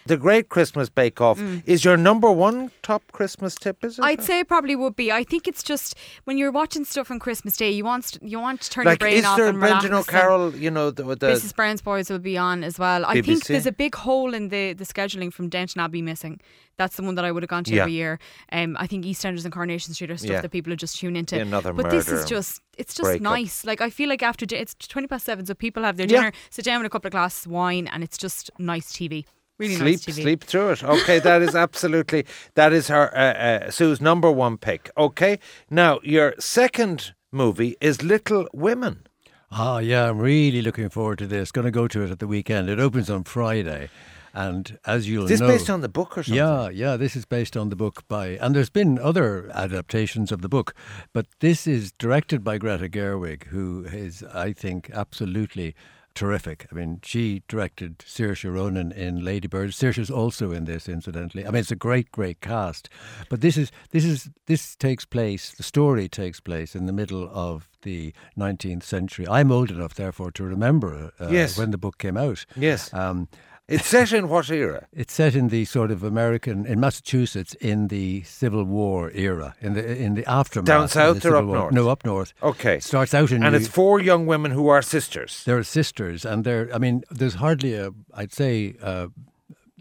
The 0.05 0.17
Great 0.17 0.49
Christmas 0.49 0.89
Bake 0.89 1.21
Off 1.21 1.39
is 1.65 1.85
your 1.85 1.95
number 1.97 2.31
one 2.31 2.71
top 2.81 3.03
Christmas 3.11 3.55
tip. 3.55 3.83
Is 3.83 3.99
it? 3.99 4.01
Mm. 4.01 4.05
I'd 4.05 4.23
say 4.23 4.39
it 4.39 4.47
probably 4.47 4.75
would 4.75 4.95
be. 4.95 5.11
I 5.11 5.23
think 5.23 5.47
it's 5.47 5.61
just 5.63 5.95
when 6.23 6.37
you're 6.37 6.51
watching 6.51 6.85
stuff 6.85 7.11
on 7.11 7.19
Christmas 7.19 7.55
Day, 7.55 7.69
you 7.71 7.83
want 7.85 8.17
you 8.21 8.39
want 8.39 8.61
to 8.61 8.69
turn 8.69 8.85
like, 8.85 8.99
your 8.99 9.09
brain 9.09 9.17
is 9.19 9.25
off 9.25 9.37
there 9.37 9.47
and 9.47 9.59
Brendan 9.59 9.91
relax. 9.91 10.09
O'Carroll? 10.09 10.55
You 10.55 10.71
know, 10.71 10.89
the, 10.91 11.03
the 11.03 11.27
Mrs. 11.27 11.55
Brown's 11.55 11.81
Boys 11.81 12.09
will 12.09 12.19
be 12.19 12.37
on 12.37 12.63
as 12.63 12.79
well. 12.79 13.05
I 13.05 13.21
think 13.21 13.45
there's 13.45 13.65
a 13.67 13.71
big 13.71 13.95
hole 13.95 14.33
in 14.33 14.49
the, 14.49 14.73
the 14.73 14.85
scheduling 14.85 15.31
from 15.31 15.49
Downton 15.49 15.81
Abbey 15.81 16.01
missing. 16.01 16.39
That's 16.77 16.95
the 16.95 17.03
one 17.03 17.13
that 17.15 17.25
I 17.25 17.31
would 17.31 17.43
have 17.43 17.49
gone 17.49 17.63
to 17.65 17.73
Yeah. 17.75 17.81
every 17.81 17.93
year. 17.93 18.17
Um, 18.51 18.75
I 18.79 18.87
think 18.87 19.05
EastEnders 19.05 19.43
and 19.43 19.53
Coronation 19.53 19.93
Street 19.93 20.09
are 20.09 20.17
stuff 20.17 20.31
Yeah. 20.31 20.41
that 20.41 20.49
people 20.49 20.71
would 20.71 20.79
just 20.79 20.97
tune 20.97 21.15
into. 21.15 21.39
Another 21.39 21.73
but 21.73 21.91
this 21.91 22.07
is 22.09 22.25
just 22.25 22.61
it's 22.77 22.95
just 22.95 23.03
breakup. 23.07 23.21
nice. 23.21 23.63
Like 23.65 23.81
I 23.81 23.91
feel 23.91 24.09
like 24.09 24.23
after 24.23 24.47
di- 24.47 24.55
it's 24.57 24.73
twenty 24.73 25.07
past 25.07 25.25
seven, 25.25 25.45
so 25.45 25.53
people 25.53 25.83
have 25.83 25.97
their 25.97 26.07
dinner, 26.07 26.27
Yeah. 26.33 26.39
sit 26.49 26.65
down 26.65 26.79
with 26.79 26.87
a 26.87 26.89
couple 26.89 27.07
of 27.07 27.11
glasses 27.11 27.45
of 27.45 27.51
wine, 27.51 27.87
and 27.87 28.03
it's 28.03 28.17
just 28.17 28.49
nice 28.57 28.91
TV. 28.91 29.25
Really 29.59 29.75
sleep, 29.75 29.90
nice 29.91 30.05
TV. 30.05 30.21
sleep 30.21 30.43
through 30.43 30.71
it. 30.71 30.83
Okay, 30.83 31.19
that 31.19 31.41
is 31.41 31.55
absolutely 31.55 32.25
that 32.55 32.73
is 32.73 32.87
her 32.87 33.15
uh, 33.15 33.65
uh, 33.67 33.71
Sue's 33.71 34.01
number 34.01 34.31
one 34.31 34.57
pick. 34.57 34.89
Okay, 34.97 35.39
now 35.69 35.99
your 36.03 36.33
second 36.39 37.13
movie 37.31 37.75
is 37.81 38.03
Little 38.03 38.47
Women. 38.53 39.07
Ah, 39.51 39.79
yeah, 39.79 40.09
I'm 40.09 40.19
really 40.19 40.61
looking 40.61 40.89
forward 40.89 41.17
to 41.19 41.27
this. 41.27 41.51
Going 41.51 41.65
to 41.65 41.71
go 41.71 41.87
to 41.87 42.03
it 42.03 42.11
at 42.11 42.19
the 42.19 42.27
weekend. 42.27 42.69
It 42.69 42.79
opens 42.79 43.09
on 43.09 43.25
Friday, 43.25 43.89
and 44.33 44.77
as 44.85 45.09
you'll 45.09 45.25
Is 45.25 45.31
this 45.31 45.41
know, 45.41 45.47
based 45.47 45.69
on 45.69 45.81
the 45.81 45.89
book 45.89 46.17
or 46.17 46.23
something? 46.23 46.37
Yeah, 46.37 46.69
yeah, 46.69 46.95
this 46.95 47.17
is 47.17 47.25
based 47.25 47.57
on 47.57 47.69
the 47.69 47.75
book 47.75 48.07
by, 48.07 48.37
and 48.39 48.55
there's 48.55 48.69
been 48.69 48.97
other 48.97 49.51
adaptations 49.53 50.31
of 50.31 50.41
the 50.41 50.47
book, 50.47 50.73
but 51.13 51.25
this 51.41 51.67
is 51.67 51.91
directed 51.91 52.43
by 52.45 52.57
Greta 52.57 52.87
Gerwig, 52.87 53.45
who 53.47 53.83
is, 53.85 54.23
I 54.33 54.53
think, 54.53 54.89
absolutely 54.93 55.75
terrific. 56.15 56.67
I 56.71 56.75
mean, 56.75 56.99
she 57.03 57.43
directed 57.47 57.99
Saoirse 57.99 58.51
Ronan 58.51 58.91
in 58.91 59.23
Lady 59.23 59.47
Bird. 59.47 59.71
Saoirse's 59.71 60.09
also 60.11 60.51
in 60.51 60.65
this, 60.65 60.87
incidentally. 60.89 61.45
I 61.45 61.51
mean, 61.51 61.59
it's 61.61 61.71
a 61.71 61.75
great, 61.75 62.11
great 62.11 62.41
cast. 62.41 62.89
But 63.29 63.41
this 63.41 63.57
is 63.57 63.71
this 63.91 64.05
is 64.05 64.29
this 64.47 64.75
takes 64.75 65.05
place. 65.05 65.51
The 65.51 65.63
story 65.63 66.07
takes 66.09 66.39
place 66.39 66.75
in 66.75 66.85
the 66.85 66.93
middle 66.93 67.29
of 67.33 67.69
the 67.83 68.13
19th 68.37 68.83
century. 68.83 69.27
I'm 69.27 69.51
old 69.51 69.71
enough, 69.71 69.95
therefore, 69.95 70.31
to 70.31 70.43
remember 70.43 71.11
uh, 71.19 71.29
Yes. 71.29 71.57
when 71.57 71.71
the 71.71 71.77
book 71.77 71.97
came 71.97 72.17
out. 72.17 72.45
Yes. 72.55 72.93
Um, 72.93 73.27
It's 73.71 73.87
set 73.87 74.11
in 74.13 74.29
what 74.29 74.49
era? 74.49 74.87
it's 74.93 75.13
set 75.13 75.35
in 75.35 75.47
the 75.49 75.65
sort 75.65 75.91
of 75.91 76.03
American 76.03 76.65
in 76.65 76.79
Massachusetts 76.79 77.53
in 77.55 77.87
the 77.87 78.21
Civil 78.23 78.63
War 78.63 79.11
era, 79.13 79.55
in 79.61 79.73
the 79.73 79.97
in 80.05 80.15
the 80.15 80.25
aftermath. 80.29 80.65
Down 80.67 80.83
of 80.83 80.89
the 80.89 80.93
south 80.93 81.17
or 81.17 81.21
Civil 81.21 81.39
up 81.39 81.45
War. 81.45 81.55
north? 81.57 81.73
No, 81.73 81.89
up 81.89 82.05
north. 82.05 82.33
Okay. 82.43 82.75
It 82.75 82.83
starts 82.83 83.13
out 83.13 83.31
in 83.31 83.43
And 83.43 83.53
New- 83.53 83.57
it's 83.59 83.67
four 83.67 83.99
young 84.01 84.25
women 84.27 84.51
who 84.51 84.67
are 84.67 84.81
sisters. 84.81 85.43
they're 85.45 85.63
sisters, 85.63 86.25
and 86.25 86.43
they're. 86.43 86.69
I 86.73 86.77
mean, 86.77 87.03
there's 87.09 87.35
hardly 87.35 87.73
a. 87.75 87.91
I'd 88.13 88.33
say. 88.33 88.75
Uh, 88.81 89.07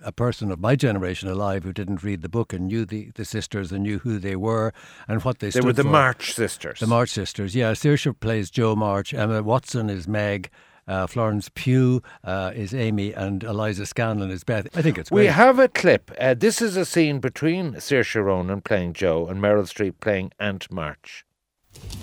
a 0.02 0.12
person 0.12 0.50
of 0.50 0.58
my 0.58 0.74
generation 0.76 1.28
alive 1.28 1.62
who 1.62 1.74
didn't 1.74 2.02
read 2.02 2.22
the 2.22 2.28
book 2.28 2.54
and 2.54 2.68
knew 2.68 2.86
the, 2.86 3.10
the 3.16 3.24
sisters 3.24 3.70
and 3.70 3.82
knew 3.82 3.98
who 3.98 4.18
they 4.18 4.34
were 4.34 4.72
and 5.06 5.22
what 5.24 5.40
they, 5.40 5.50
said. 5.50 5.58
They 5.58 5.60
stood 5.60 5.66
were 5.66 5.72
the 5.74 5.82
for. 5.82 5.90
March 5.90 6.32
sisters. 6.32 6.80
The 6.80 6.86
March 6.86 7.10
sisters, 7.10 7.54
yeah. 7.54 7.72
Saoirse 7.72 8.18
plays 8.18 8.50
Jo 8.50 8.74
March. 8.74 9.12
Emma 9.12 9.42
Watson 9.42 9.90
is 9.90 10.08
Meg. 10.08 10.48
Uh, 10.88 11.06
Florence 11.06 11.50
Pugh 11.54 12.02
uh, 12.24 12.52
is 12.54 12.74
Amy, 12.74 13.12
and 13.12 13.42
Eliza 13.44 13.82
Scanlen 13.82 14.30
is 14.30 14.44
Beth. 14.44 14.66
I 14.76 14.82
think 14.82 14.98
it's 14.98 15.10
We 15.10 15.26
have 15.26 15.58
a 15.58 15.68
clip. 15.68 16.10
Uh, 16.18 16.34
this 16.34 16.60
is 16.60 16.76
a 16.76 16.84
scene 16.84 17.20
between 17.20 17.74
Saoirse 17.74 18.22
Ronan 18.24 18.60
playing 18.60 18.94
Jo 18.94 19.26
and 19.26 19.40
Meryl 19.40 19.62
Streep 19.64 19.94
playing 20.00 20.32
Aunt 20.40 20.70
March. 20.72 21.24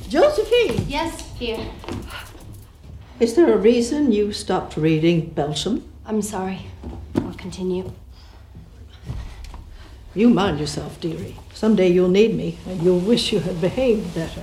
Josephine, 0.07 0.85
Yes, 0.87 1.29
here. 1.35 1.59
is 3.19 3.33
there 3.35 3.53
a 3.53 3.57
reason 3.57 4.11
you 4.13 4.31
stopped 4.31 4.77
reading 4.77 5.31
Belsham? 5.31 5.83
I'm 6.05 6.21
sorry. 6.21 6.67
I'll 7.15 7.33
continue. 7.33 7.91
You 10.15 10.29
mind 10.29 10.59
yourself, 10.59 10.99
dearie. 11.01 11.35
Someday 11.53 11.89
you'll 11.89 12.07
need 12.09 12.33
me, 12.35 12.57
and 12.67 12.81
you'll 12.81 12.99
wish 12.99 13.31
you 13.33 13.39
had 13.39 13.59
behaved 13.59 14.15
better. 14.15 14.41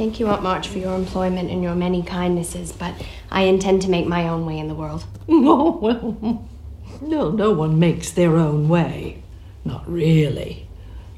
Thank 0.00 0.18
you, 0.18 0.28
Aunt 0.28 0.42
March, 0.42 0.66
for 0.66 0.78
your 0.78 0.94
employment 0.94 1.50
and 1.50 1.62
your 1.62 1.74
many 1.74 2.02
kindnesses, 2.02 2.72
but 2.72 2.94
I 3.30 3.42
intend 3.42 3.82
to 3.82 3.90
make 3.90 4.06
my 4.06 4.26
own 4.26 4.46
way 4.46 4.58
in 4.58 4.66
the 4.66 4.74
world. 4.74 5.04
Oh, 5.28 5.76
well, 5.76 6.42
no, 7.02 7.30
no 7.30 7.52
one 7.52 7.78
makes 7.78 8.10
their 8.10 8.36
own 8.36 8.70
way. 8.70 9.22
Not 9.62 9.86
really. 9.86 10.66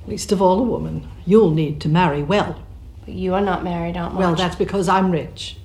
Least 0.08 0.32
of 0.32 0.42
all 0.42 0.58
a 0.58 0.64
woman. 0.64 1.08
You'll 1.24 1.52
need 1.52 1.80
to 1.82 1.88
marry 1.88 2.24
well. 2.24 2.60
But 3.04 3.14
you 3.14 3.34
are 3.34 3.40
not 3.40 3.62
married, 3.62 3.96
Aunt 3.96 4.14
March. 4.14 4.20
Well, 4.20 4.34
that's 4.34 4.56
because 4.56 4.88
I'm 4.88 5.12
rich. 5.12 5.58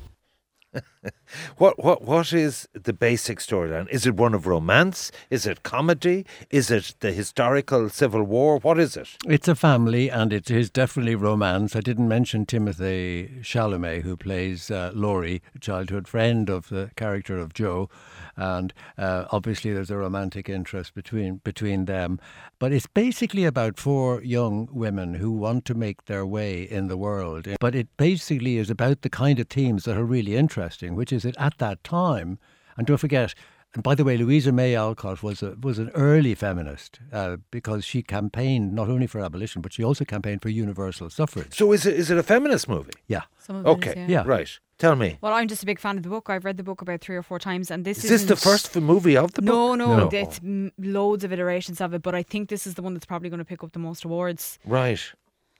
What 1.57 1.83
what 1.83 2.03
what 2.03 2.33
is 2.33 2.67
the 2.73 2.93
basic 2.93 3.39
storyline? 3.39 3.89
Is 3.89 4.05
it 4.05 4.15
one 4.15 4.33
of 4.33 4.47
romance? 4.47 5.11
Is 5.29 5.45
it 5.45 5.63
comedy? 5.63 6.25
Is 6.49 6.71
it 6.71 6.95
the 6.99 7.11
historical 7.11 7.89
Civil 7.89 8.23
War? 8.23 8.59
What 8.59 8.79
is 8.79 8.95
it? 8.95 9.09
It's 9.27 9.47
a 9.47 9.55
family, 9.55 10.09
and 10.09 10.31
it 10.31 10.49
is 10.49 10.69
definitely 10.69 11.15
romance. 11.15 11.75
I 11.75 11.81
didn't 11.81 12.07
mention 12.07 12.45
Timothée 12.45 13.41
Chalamet, 13.41 14.03
who 14.03 14.15
plays 14.15 14.71
uh, 14.71 14.91
Laurie, 14.93 15.41
a 15.55 15.59
childhood 15.59 16.07
friend 16.07 16.49
of 16.49 16.69
the 16.69 16.91
character 16.95 17.37
of 17.37 17.53
Jo, 17.53 17.89
and 18.35 18.73
uh, 18.97 19.25
obviously 19.31 19.73
there's 19.73 19.91
a 19.91 19.97
romantic 19.97 20.47
interest 20.47 20.93
between 20.93 21.37
between 21.43 21.85
them. 21.85 22.19
But 22.59 22.71
it's 22.71 22.87
basically 22.87 23.45
about 23.45 23.79
four 23.79 24.23
young 24.23 24.67
women 24.71 25.15
who 25.15 25.31
want 25.31 25.65
to 25.65 25.73
make 25.73 26.05
their 26.05 26.25
way 26.25 26.63
in 26.63 26.87
the 26.87 26.97
world. 26.97 27.47
But 27.59 27.75
it 27.75 27.87
basically 27.97 28.57
is 28.57 28.69
about 28.69 29.01
the 29.01 29.09
kind 29.09 29.39
of 29.39 29.47
themes 29.47 29.83
that 29.83 29.97
are 29.97 30.05
really 30.05 30.35
interesting, 30.35 30.95
which 30.97 31.13
is 31.13 31.23
that 31.23 31.37
at 31.37 31.57
that 31.59 31.83
time, 31.83 32.37
and 32.75 32.85
don't 32.87 32.97
forget. 32.97 33.33
And 33.73 33.83
by 33.83 33.95
the 33.95 34.03
way, 34.05 34.17
Louisa 34.17 34.51
May 34.51 34.75
Alcott 34.75 35.21
was 35.21 35.43
a, 35.43 35.55
was 35.61 35.77
an 35.77 35.89
early 35.93 36.33
feminist 36.33 36.99
uh, 37.11 37.35
because 37.51 37.83
she 37.85 38.01
campaigned 38.01 38.73
not 38.73 38.89
only 38.89 39.07
for 39.07 39.19
abolition, 39.19 39.61
but 39.61 39.73
she 39.73 39.83
also 39.83 40.05
campaigned 40.05 40.41
for 40.41 40.49
universal 40.49 41.09
suffrage. 41.09 41.53
So 41.55 41.71
is 41.73 41.85
it 41.85 41.93
is 41.95 42.09
it 42.09 42.17
a 42.17 42.23
feminist 42.23 42.67
movie? 42.69 42.93
Yeah. 43.07 43.23
Some 43.39 43.57
of 43.57 43.65
it 43.65 43.69
is, 43.69 43.75
Okay, 43.93 44.05
Yeah. 44.07 44.23
right. 44.25 44.49
Tell 44.79 44.95
me, 44.95 45.17
Well, 45.21 45.33
I'm 45.33 45.47
just 45.47 45.63
a 45.63 45.65
big 45.65 45.79
fan 45.79 45.97
of 45.97 46.03
the 46.03 46.09
book. 46.09 46.29
I've 46.29 46.45
read 46.45 46.57
the 46.57 46.63
book 46.63 46.81
about 46.81 47.01
three 47.01 47.15
or 47.15 47.23
four 47.23 47.39
times, 47.39 47.69
and 47.71 47.83
this 47.83 48.03
is 48.03 48.09
this 48.09 48.23
the 48.25 48.35
first 48.35 48.75
movie 48.75 49.17
of 49.17 49.33
the 49.33 49.41
No, 49.41 49.69
book? 49.69 49.77
no, 49.79 49.97
No. 49.97 50.09
it's 50.13 50.39
m- 50.39 50.71
loads 50.77 51.23
of 51.23 51.33
iterations 51.33 51.81
of 51.81 51.93
it, 51.93 52.01
but 52.03 52.13
I 52.15 52.23
think 52.23 52.49
this 52.49 52.65
is 52.67 52.75
the 52.75 52.81
one 52.83 52.93
that's 52.93 53.05
probably 53.05 53.29
going 53.29 53.39
to 53.39 53.45
pick 53.45 53.63
up 53.63 53.73
the 53.73 53.79
most 53.79 54.05
awards. 54.05 54.59
Right. 54.65 55.01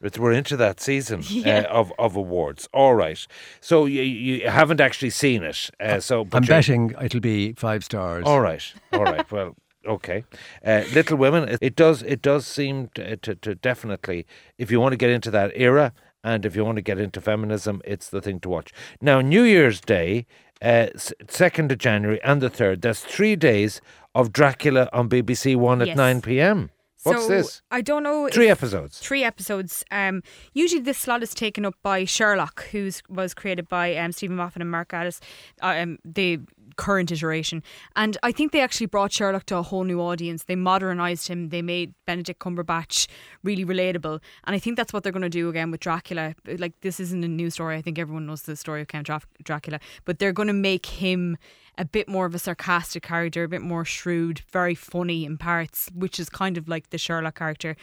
But 0.02 0.18
we're 0.20 0.32
into 0.34 0.56
that 0.58 0.80
season 0.80 1.24
Yeah. 1.30 1.60
uh, 1.70 1.80
of, 1.80 1.92
of 1.98 2.16
awards. 2.16 2.68
All 2.74 2.96
right. 2.96 3.26
So 3.62 3.86
you, 3.86 4.02
you 4.04 4.50
haven't 4.50 4.80
actually 4.82 5.10
seen 5.12 5.44
it. 5.44 5.70
Uh, 5.80 6.00
so 6.00 6.24
but 6.24 6.38
I'm 6.38 6.44
betting 6.48 6.94
it'll 7.02 7.20
be 7.20 7.54
five 7.54 7.84
stars. 7.84 8.24
All 8.26 8.42
right. 8.42 8.64
All 8.94 9.04
right. 9.04 9.26
Well, 9.32 9.56
okay. 9.86 10.24
Uh, 10.66 10.84
Little 10.94 11.18
Women. 11.18 11.50
It, 11.50 11.60
it 11.62 11.76
does. 11.76 12.04
It 12.04 12.22
does 12.22 12.46
seem 12.46 12.90
to, 12.96 13.18
to, 13.18 13.36
to 13.36 13.56
definitely, 13.56 14.26
if 14.58 14.70
you 14.72 14.80
want 14.80 14.94
to 14.94 14.98
get 14.98 15.10
into 15.10 15.32
that 15.32 15.52
era 15.56 15.94
And 16.24 16.46
if 16.46 16.56
you 16.56 16.66
want 16.66 16.76
to 16.78 16.82
get 16.82 17.00
into 17.00 17.22
feminism, 17.22 17.82
it's 17.86 18.10
the 18.10 18.22
thing 18.22 18.40
to 18.42 18.50
watch. 18.50 18.74
Now, 19.02 19.22
New 19.22 19.44
Year's 19.44 19.80
Day, 19.80 20.26
uh, 20.62 20.88
2nd 20.96 21.72
of 21.72 21.78
January 21.78 22.20
and 22.24 22.42
the 22.42 22.50
3rd, 22.50 22.82
there's 22.82 23.00
three 23.02 23.36
days 23.36 23.80
of 24.14 24.32
Dracula 24.34 24.90
on 24.92 25.08
BBC 25.10 25.56
One 25.56 25.82
at 25.82 25.88
Yes. 25.90 25.98
9 25.98 26.22
p.m. 26.22 26.70
What's 27.08 27.24
so, 27.24 27.30
this? 27.30 27.62
I 27.72 27.82
don't 27.82 28.04
know. 28.04 28.30
Three 28.32 28.50
episodes. 28.50 29.00
Three 29.00 29.24
episodes. 29.24 29.84
Um, 29.92 30.24
usually 30.54 30.82
this 30.82 30.98
slot 30.98 31.24
is 31.24 31.34
taken 31.34 31.66
up 31.66 31.76
by 31.82 32.06
Sherlock, 32.06 32.66
who 32.72 32.90
was 33.10 33.34
created 33.34 33.68
by 33.68 33.96
um, 33.96 34.12
Steven 34.12 34.36
Moffat 34.36 34.62
and 34.62 34.72
Mark 34.72 34.90
Gatiss. 34.90 35.20
uh, 35.62 35.68
um, 35.68 36.00
the 36.04 36.40
current 36.78 37.12
iteration. 37.12 37.64
And 37.96 38.18
I 38.24 38.32
think 38.32 38.52
they 38.52 38.62
actually 38.62 38.86
brought 38.86 39.12
Sherlock 39.12 39.46
to 39.48 39.58
a 39.58 39.64
whole 39.64 39.84
new 39.84 40.00
audience. 40.00 40.44
They 40.44 40.56
modernised 40.56 41.28
him. 41.28 41.50
They 41.50 41.62
made 41.62 41.94
Benedict 42.06 42.40
Cumberbatch 42.40 43.08
really 43.44 43.66
relatable. 43.66 44.22
And 44.46 44.56
I 44.56 44.60
think 44.60 44.78
that's 44.78 44.94
what 44.94 45.04
they're 45.04 45.12
going 45.12 45.24
to 45.24 45.30
do 45.30 45.50
again 45.50 45.72
with 45.72 45.82
Dracula. 45.82 46.36
Like 46.46 46.80
this 46.82 47.00
isn't 47.00 47.24
a 47.24 47.28
new 47.28 47.50
story. 47.50 47.76
I 47.76 47.82
think 47.82 48.00
everyone 48.00 48.26
knows 48.26 48.44
the 48.44 48.56
story 48.56 48.82
of 48.82 48.88
Count 48.88 49.10
Dracula, 49.44 49.80
but 50.06 50.20
they're 50.20 50.34
going 50.34 50.48
to 50.48 50.54
make 50.54 50.86
him 50.86 51.38
a 51.78 51.86
bit 51.86 52.08
more 52.08 52.26
of 52.26 52.34
a 52.34 52.40
sarcastic 52.40 53.04
character, 53.04 53.44
a 53.44 53.48
bit 53.48 53.62
more 53.62 53.86
shrewd, 53.86 54.42
very 54.52 54.74
funny 54.74 55.26
in 55.26 55.38
parts, 55.38 55.90
which 55.94 56.20
is 56.20 56.30
kind 56.30 56.58
of 56.58 56.68
like 56.68 56.90
the 56.90 56.98
Sherlock 56.98 57.38
character. 57.38 57.76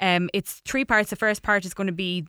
Um, 0.00 0.30
it's 0.32 0.60
three 0.64 0.84
parts. 0.84 1.10
The 1.10 1.16
first 1.16 1.42
part 1.42 1.64
is 1.64 1.74
going 1.74 1.88
to 1.88 1.92
be 1.92 2.26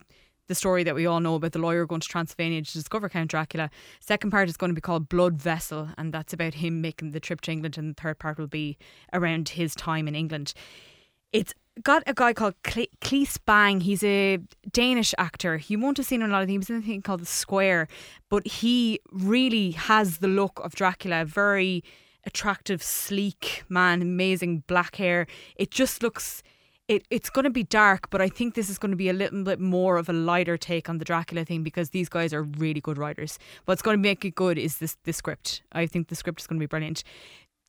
the 0.48 0.56
story 0.56 0.84
that 0.84 0.96
we 0.96 1.06
all 1.06 1.20
know 1.20 1.36
about 1.36 1.54
the 1.54 1.60
lawyer 1.60 1.86
going 1.86 2.02
to 2.02 2.08
Transylvania 2.08 2.62
to 2.62 2.74
discover 2.74 3.10
Count 3.10 3.30
Dracula. 3.30 3.70
Second 4.00 4.32
part 4.32 4.50
is 4.50 4.58
going 4.58 4.72
to 4.72 4.76
be 4.76 4.82
called 4.82 5.10
Blood 5.10 5.42
Vessel, 5.42 5.90
and 5.98 6.14
that's 6.14 6.34
about 6.34 6.56
him 6.56 6.82
making 6.82 7.12
the 7.12 7.20
trip 7.20 7.42
to 7.42 7.52
England. 7.52 7.78
And 7.78 7.96
the 7.96 8.02
third 8.02 8.20
part 8.20 8.38
will 8.38 8.48
be 8.48 8.78
around 9.14 9.50
his 9.50 9.76
time 9.76 10.08
in 10.08 10.16
England. 10.16 10.54
It's 11.32 11.54
got 11.84 12.04
a 12.06 12.14
guy 12.14 12.34
called 12.34 12.56
Cle- 12.64 12.88
Claes 13.00 13.38
Bang. 13.38 13.82
He's 13.82 14.04
a 14.04 14.40
Danish 14.72 15.14
actor. 15.18 15.62
You 15.68 15.80
won't 15.80 15.98
have 15.98 16.06
seen 16.06 16.22
him 16.22 16.26
in 16.26 16.32
a 16.32 16.34
lot 16.34 16.42
of 16.42 16.48
things. 16.48 16.54
He 16.54 16.58
was 16.58 16.70
in 16.70 16.76
a 16.78 16.82
thing 16.82 17.02
called 17.02 17.22
The 17.22 17.26
Square, 17.26 17.88
but 18.30 18.46
he 18.46 19.00
really 19.12 19.72
has 19.72 20.18
the 20.18 20.28
look 20.28 20.60
of 20.64 20.76
Dracula. 20.76 21.24
Very 21.26 21.84
attractive, 22.26 22.84
sleek 22.84 23.64
man, 23.70 24.02
amazing 24.02 24.64
black 24.68 24.98
hair. 24.98 25.28
It 25.56 25.72
just 25.72 26.04
looks. 26.04 26.44
It, 26.92 27.06
it's 27.10 27.30
going 27.30 27.46
to 27.46 27.50
be 27.50 27.64
dark, 27.64 28.10
but 28.10 28.20
I 28.20 28.28
think 28.28 28.54
this 28.54 28.70
is 28.70 28.78
going 28.78 28.92
to 28.92 28.98
be 28.98 29.08
a 29.08 29.14
little 29.14 29.44
bit 29.46 29.62
more 29.62 29.96
of 29.96 30.10
a 30.10 30.14
lighter 30.14 30.58
take 30.58 30.90
on 30.90 30.98
the 30.98 31.06
Dracula 31.06 31.46
thing 31.46 31.64
because 31.64 31.92
these 31.92 32.10
guys 32.10 32.34
are 32.34 32.44
really 32.44 32.82
good 32.82 32.98
writers. 32.98 33.40
What's 33.64 33.82
going 33.82 33.96
to 33.96 34.02
make 34.02 34.26
it 34.26 34.36
good 34.36 34.58
is 34.58 34.80
this 34.80 34.98
the 35.06 35.14
script. 35.14 35.62
I 35.72 35.86
think 35.86 36.10
the 36.10 36.16
script 36.16 36.42
is 36.42 36.48
going 36.48 36.60
to 36.60 36.64
be 36.64 36.68
brilliant 36.68 37.04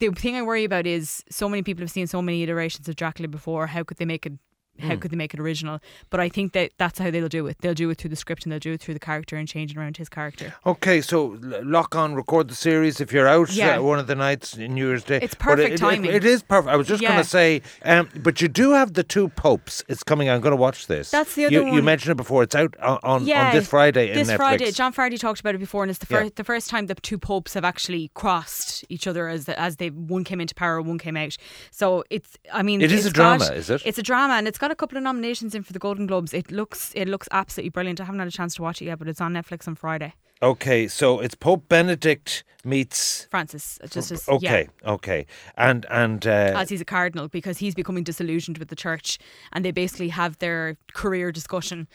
the 0.03 0.11
thing 0.11 0.35
I 0.35 0.43
worry 0.43 0.65
about 0.65 0.85
is 0.85 1.23
so 1.31 1.49
many 1.49 1.63
people 1.63 1.83
have 1.83 1.91
seen 1.91 2.09
so 2.09 2.21
many 2.21 2.43
iterations 2.43 2.89
of 2.89 2.97
Dracula 2.97 3.29
before. 3.29 3.69
How 3.69 3.85
could 3.85 3.99
they 3.99 4.05
make 4.05 4.27
it? 4.27 4.33
How 4.81 4.97
could 4.97 5.11
they 5.11 5.17
make 5.17 5.35
it 5.35 5.39
original? 5.41 5.81
But 6.11 6.19
I 6.21 6.29
think 6.29 6.55
that 6.55 6.73
that's 6.79 6.99
how 6.99 7.11
they'll 7.11 7.29
do 7.29 7.47
it. 7.47 7.59
They'll 7.61 7.75
do 7.75 7.91
it 7.91 7.99
through 7.99 8.11
the 8.11 8.17
script 8.17 8.45
and 8.45 8.53
they'll 8.53 8.59
do 8.59 8.73
it 8.73 8.81
through 8.81 8.95
the 8.95 9.01
character 9.01 9.37
and 9.37 9.47
changing 9.47 9.77
around 9.79 9.99
his 9.99 10.09
character. 10.09 10.55
Okay, 10.67 11.01
so 11.03 11.39
lock 11.63 11.95
on, 11.95 12.15
record 12.15 12.49
the 12.49 12.55
series 12.55 13.01
if 13.01 13.13
you're 13.13 13.29
out 13.29 13.53
Yeah. 13.53 13.77
uh, 13.79 13.83
one 13.83 13.99
of 13.99 14.07
the 14.07 14.15
nights 14.15 14.57
in 14.57 14.75
New 14.75 14.89
Year's 14.89 15.05
Day. 15.05 15.19
It's 15.23 15.35
perfect 15.35 15.69
it, 15.71 15.73
it- 15.75 15.79
timing. 15.79 16.11
it 16.11 16.25
is 16.25 16.43
perfect. 16.43 16.73
I 16.73 16.77
was 16.77 16.89
just 16.89 17.03
going 17.03 17.17
to 17.19 17.25
say, 17.25 17.61
um, 17.85 18.09
but 18.17 18.41
you 18.41 18.49
do 18.49 18.73
have 18.73 18.95
the 18.95 19.05
two 19.05 19.29
popes. 19.29 19.85
It's 19.89 20.03
coming. 20.03 20.29
I'm 20.31 20.41
going 20.41 20.53
to 20.53 20.57
watch 20.57 20.87
this. 20.87 21.11
That's 21.11 21.35
the 21.35 21.47
other 21.47 21.55
you, 21.55 21.75
You 21.75 21.83
mentioned 21.83 22.13
it 22.13 22.17
before. 22.17 22.43
It's 22.43 22.55
out 22.55 22.75
on, 22.81 22.99
on, 23.03 23.31
on 23.31 23.53
this 23.53 23.69
Friday 23.69 24.09
in 24.11 24.15
This 24.17 24.31
Netflix. 24.31 24.37
Friday, 24.37 24.71
John 24.73 24.93
Fardy 24.93 25.19
talked 25.19 25.41
about 25.41 25.55
it 25.55 25.59
before, 25.59 25.85
and 25.85 25.91
it's 25.91 25.99
the 25.99 26.07
Yeah. 26.13 26.21
first 26.23 26.37
the 26.37 26.45
first 26.45 26.71
time 26.71 26.87
the 26.87 26.95
two 26.95 27.19
popes 27.19 27.55
have 27.55 27.65
actually 27.65 28.11
crossed 28.15 28.85
each 28.89 29.07
other 29.07 29.29
as 29.29 29.45
the, 29.45 29.59
as 29.61 29.77
they 29.77 29.89
one 29.91 30.25
came 30.25 30.41
into 30.41 30.55
power, 30.55 30.81
one 30.81 30.99
came 30.99 31.17
out. 31.17 31.37
So 31.71 32.05
it's, 32.11 32.39
I 32.53 32.63
mean, 32.63 32.81
It 32.81 32.91
is 32.91 33.07
a 33.07 33.11
drama, 33.11 33.47
got- 33.49 33.57
is 33.57 33.71
it? 33.71 33.83
It's 33.85 33.99
a 33.99 34.03
drama, 34.03 34.35
and 34.35 34.49
it's 34.49 34.59
got 34.63 34.71
a 34.71 34.77
couple 34.77 34.97
of 34.97 35.03
nominations 35.03 35.57
in 35.57 35.65
for 35.65 35.73
the 35.73 35.79
Golden 35.81 36.07
Globes. 36.07 36.33
It 36.33 36.53
looks 36.53 36.93
it 36.95 37.09
looks 37.09 37.29
absolutely 37.33 37.71
brilliant. 37.71 38.01
I 38.01 38.05
haven't 38.05 38.21
had 38.21 38.29
a 38.29 38.39
chance 38.41 38.55
to 38.55 38.63
watch 38.63 38.81
it 38.81 38.87
yet, 38.87 38.99
but 38.99 39.09
it's 39.09 39.21
on 39.21 39.33
Netflix 39.35 39.67
on 39.67 39.75
Friday. 39.75 40.15
Okay, 40.41 40.89
so 40.89 41.19
it's 41.21 41.35
Pope 41.35 41.69
Benedict 41.69 42.45
meets. 42.65 43.27
Francis, 43.31 43.79
just 43.91 44.13
as 44.13 44.29
Okay, 44.29 44.69
yeah. 44.83 44.93
okay, 44.93 45.27
and 45.57 45.85
and 45.91 46.25
uh, 46.27 46.55
as 46.63 46.69
he's 46.69 46.81
a 46.81 46.85
cardinal 46.85 47.29
because 47.29 47.59
he's 47.59 47.75
becoming 47.75 48.05
disillusioned 48.05 48.59
with 48.59 48.69
the 48.69 48.77
church 48.77 49.19
and 49.53 49.65
they 49.65 49.73
basically 49.73 50.09
have 50.11 50.39
their 50.39 50.77
career 50.95 51.33
discussion 51.33 51.89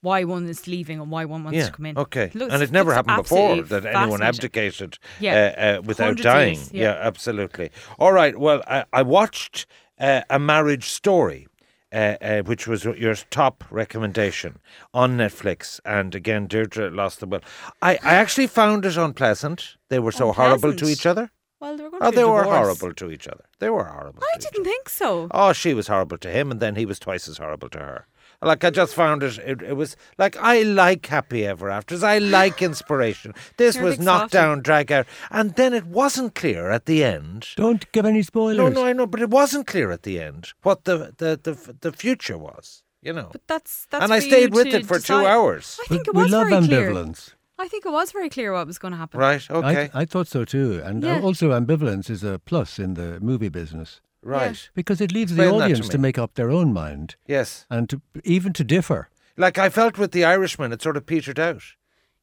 why 0.00 0.24
one 0.24 0.46
is 0.48 0.66
leaving 0.66 1.00
and 1.00 1.10
why 1.10 1.24
one 1.24 1.42
wants 1.44 1.56
yeah, 1.58 1.66
to 1.66 1.72
come 1.72 1.86
in. 1.86 1.98
okay, 1.98 2.30
and 2.32 2.62
it 2.62 2.70
never 2.70 2.94
happened 2.94 3.16
before 3.16 3.62
that 3.62 3.84
anyone 3.84 4.22
abdicated 4.22 4.98
Yeah. 5.20 5.34
uh, 5.34 5.60
uh, 5.62 5.82
without 5.82 6.16
dying. 6.16 6.54
years, 6.54 6.72
yeah. 6.72 6.82
yeah. 6.82 7.08
absolutely. 7.10 7.70
All 7.98 8.12
right. 8.12 8.38
Well, 8.38 8.62
I, 8.68 8.84
I 8.92 9.02
watched 9.02 9.66
uh, 9.98 10.22
a 10.30 10.38
marriage 10.38 10.88
story. 10.90 11.48
Uh, 11.92 12.16
uh, 12.20 12.42
which 12.42 12.66
was 12.66 12.84
your 12.84 13.14
top 13.30 13.62
recommendation 13.70 14.58
on 14.92 15.16
Netflix, 15.16 15.78
and 15.84 16.16
again, 16.16 16.48
Deirdre 16.48 16.90
lost 16.90 17.20
the 17.20 17.26
will. 17.26 17.40
I, 17.80 17.92
I 18.02 18.14
actually 18.14 18.48
found 18.48 18.84
it 18.84 18.96
unpleasant. 18.96 19.76
They 19.88 20.00
were 20.00 20.10
so 20.10 20.32
horrible 20.32 20.74
to 20.74 20.88
each 20.88 21.06
other. 21.06 21.30
Well, 21.60 21.76
they 21.76 21.84
were 21.84 21.90
going 21.90 22.02
Oh, 22.02 22.10
they 22.10 22.24
were 22.24 22.42
horrible 22.42 22.92
to 22.92 23.10
each 23.10 23.28
other. 23.28 23.44
They 23.60 23.70
were 23.70 23.84
horrible. 23.84 24.22
I 24.34 24.38
didn't 24.38 24.64
think 24.64 24.88
so. 24.88 25.28
Oh, 25.30 25.52
she 25.52 25.74
was 25.74 25.86
horrible 25.86 26.18
to 26.18 26.28
him, 26.30 26.50
and 26.50 26.58
then 26.60 26.74
he 26.74 26.84
was 26.84 26.98
twice 26.98 27.28
as 27.28 27.38
horrible 27.38 27.68
to 27.70 27.78
her. 27.78 28.06
Like 28.42 28.64
I 28.64 28.70
just 28.70 28.94
found 28.94 29.22
it, 29.22 29.38
it, 29.38 29.62
it 29.62 29.72
was 29.76 29.96
like 30.18 30.36
I 30.36 30.62
like 30.62 31.06
happy 31.06 31.46
ever 31.46 31.70
afters. 31.70 32.02
I 32.02 32.18
like 32.18 32.60
inspiration. 32.70 33.34
This 33.56 33.76
You're 33.76 33.84
was 33.84 33.96
big 33.96 34.04
knocked 34.04 34.32
softy. 34.32 34.36
down, 34.38 34.60
drag 34.62 34.92
out, 34.92 35.06
and 35.30 35.54
then 35.54 35.72
it 35.74 35.86
wasn't 35.86 36.34
clear 36.34 36.70
at 36.70 36.86
the 36.86 37.02
end. 37.04 37.48
Don't 37.56 37.90
give 37.92 38.04
any 38.04 38.22
spoilers. 38.22 38.58
No, 38.58 38.68
no, 38.68 38.84
I 38.86 38.92
know, 38.92 39.06
but 39.06 39.22
it 39.22 39.30
wasn't 39.30 39.66
clear 39.66 39.90
at 39.90 40.02
the 40.02 40.20
end 40.20 40.52
what 40.62 40.84
the 40.84 41.14
the 41.18 41.38
the, 41.42 41.76
the 41.80 41.92
future 41.92 42.38
was. 42.38 42.82
You 43.02 43.12
know, 43.12 43.28
But 43.30 43.46
that's 43.46 43.86
that's 43.90 44.02
and 44.02 44.12
I 44.12 44.18
stayed 44.18 44.52
with 44.52 44.66
it 44.66 44.84
for 44.84 44.98
decide. 44.98 45.20
two 45.20 45.26
hours. 45.26 45.78
I 45.80 45.86
think 45.86 46.08
it 46.08 46.14
we 46.14 46.22
was 46.22 46.32
love 46.32 46.48
very 46.48 46.66
clear. 46.66 46.90
ambivalence. 46.90 47.34
I 47.58 47.68
think 47.68 47.86
it 47.86 47.92
was 47.92 48.10
very 48.12 48.28
clear 48.28 48.52
what 48.52 48.66
was 48.66 48.78
going 48.78 48.92
to 48.92 48.98
happen. 48.98 49.20
Right? 49.20 49.48
Okay. 49.50 49.90
I, 49.94 50.00
I 50.02 50.04
thought 50.06 50.26
so 50.28 50.44
too. 50.44 50.82
And 50.84 51.02
Yeah. 51.04 51.20
also, 51.20 51.50
ambivalence 51.52 52.10
is 52.10 52.22
a 52.24 52.38
plus 52.38 52.78
in 52.78 52.94
the 52.94 53.18
movie 53.20 53.48
business 53.48 54.00
right. 54.22 54.68
because 54.74 55.00
it 55.00 55.12
leaves 55.12 55.32
Explain 55.32 55.48
the 55.48 55.52
that 55.52 55.58
to 55.58 55.64
audience 55.64 55.88
to, 55.88 55.98
make 55.98 56.18
up 56.18 56.34
their 56.34 56.50
own 56.50 56.72
mind 56.72 57.16
Yes. 57.26 57.66
and 57.70 57.88
to, 57.90 58.00
even 58.24 58.52
to 58.54 58.64
differ. 58.64 59.08
Like 59.36 59.58
I 59.58 59.68
felt 59.68 59.98
with 59.98 60.12
the 60.12 60.24
Irishman, 60.24 60.72
it 60.72 60.82
sort 60.82 60.96
of 60.96 61.06
petered 61.06 61.38
out. 61.38 61.62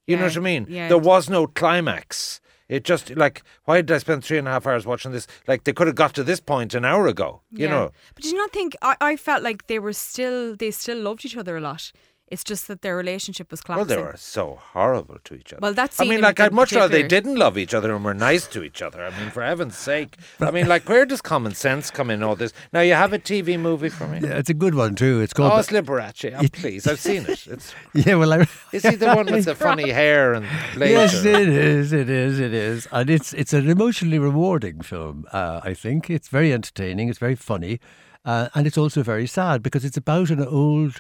You 0.08 0.18
know 0.18 0.24
what 0.26 0.36
I 0.38 0.40
mean? 0.42 0.66
yeah. 0.70 0.88
There 0.90 0.98
was 0.98 1.30
no 1.30 1.48
climax. 1.48 2.42
It 2.70 2.84
just 2.86 3.16
like 3.16 3.44
why 3.66 3.82
did 3.82 3.92
I 3.92 4.00
spend 4.00 4.24
three 4.24 4.38
and 4.38 4.48
a 4.48 4.52
half 4.52 4.66
hours 4.66 4.86
watching 4.86 5.12
this? 5.12 5.28
Like 5.48 5.64
they 5.64 5.74
could 5.74 5.88
have 5.88 5.96
got 5.96 6.14
to 6.16 6.24
this 6.24 6.40
point 6.40 6.74
an 6.74 6.86
hour 6.86 7.08
ago. 7.08 7.42
You 7.52 7.66
Yeah. 7.66 7.70
know. 7.72 7.92
But 8.16 8.24
did 8.24 8.32
you 8.32 8.38
not 8.38 8.52
think 8.52 8.76
I, 8.82 8.96
I 9.00 9.16
felt 9.16 9.44
like 9.44 9.68
they 9.68 9.80
were 9.80 9.94
still 9.94 10.56
they 10.56 10.72
still 10.72 10.98
loved 11.00 11.24
each 11.26 11.38
other 11.38 11.56
a 11.58 11.62
lot. 11.62 11.92
It's 12.34 12.44
just 12.44 12.68
that 12.68 12.82
their 12.82 12.98
relationship 12.98 13.52
was 13.52 13.62
classic. 13.62 13.78
Well, 13.78 13.86
they 13.96 14.02
were 14.02 14.16
so 14.18 14.60
horrible 14.74 15.18
to 15.26 15.36
each 15.36 15.54
other. 15.54 15.60
Well, 15.62 15.76
that's. 15.76 16.02
I 16.02 16.06
mean, 16.06 16.20
like 16.22 16.40
I'd 16.40 16.52
much 16.52 16.74
rather 16.74 16.88
they 16.88 17.08
didn't 17.08 17.36
love 17.36 17.60
each 17.60 17.76
other 17.76 17.94
and 17.94 18.04
were 18.04 18.16
nice 18.16 18.48
to 18.48 18.64
each 18.64 18.82
other. 18.82 19.06
I 19.06 19.12
mean, 19.20 19.30
for 19.30 19.44
heaven's 19.44 19.78
sake. 19.78 20.18
I 20.40 20.50
mean, 20.50 20.68
like 20.68 20.90
where 20.90 21.06
does 21.06 21.22
common 21.22 21.54
sense 21.54 21.92
come 21.92 22.10
in 22.10 22.24
all 22.24 22.36
this? 22.36 22.52
Now 22.72 22.82
you 22.82 22.96
have 22.96 23.14
a 23.14 23.20
TV 23.20 23.60
movie 23.60 23.90
for 23.90 24.08
me. 24.08 24.18
Yeah, 24.24 24.40
it's 24.40 24.50
a 24.50 24.56
good 24.56 24.74
one 24.74 24.96
too. 24.96 25.22
It's 25.22 25.32
called. 25.32 25.52
Oh, 25.52 25.56
the- 25.58 25.60
it's 25.62 25.70
Liberace. 25.70 26.34
Oh, 26.44 26.48
please, 26.52 26.88
I've 26.88 27.00
seen 27.00 27.24
it. 27.28 27.46
It's 27.46 27.76
yeah, 27.94 28.16
well, 28.16 28.34
I, 28.34 28.48
is 28.72 28.82
he 28.82 28.96
the 28.96 29.14
one 29.14 29.28
with 29.28 29.46
the 29.46 29.54
funny 29.70 29.92
hair 29.92 30.34
and 30.34 30.48
laser? 30.76 30.94
Yes, 30.94 31.26
it 31.26 31.50
is. 31.50 31.94
It 31.94 32.10
is. 32.10 32.40
It 32.40 32.54
is, 32.56 32.88
and 32.92 33.12
it's 33.12 33.34
it's 33.34 33.54
an 33.54 33.70
emotionally 33.70 34.18
rewarding 34.18 34.82
film. 34.82 35.28
Uh, 35.32 35.62
I 35.64 35.76
think 35.76 36.10
it's 36.10 36.30
very 36.30 36.52
entertaining. 36.52 37.10
It's 37.10 37.20
very 37.20 37.36
funny, 37.36 37.80
uh, 38.26 38.50
and 38.56 38.66
it's 38.66 38.78
also 38.78 39.04
very 39.04 39.28
sad 39.28 39.62
because 39.62 39.86
it's 39.86 39.98
about 39.98 40.32
an 40.32 40.44
old 40.44 41.00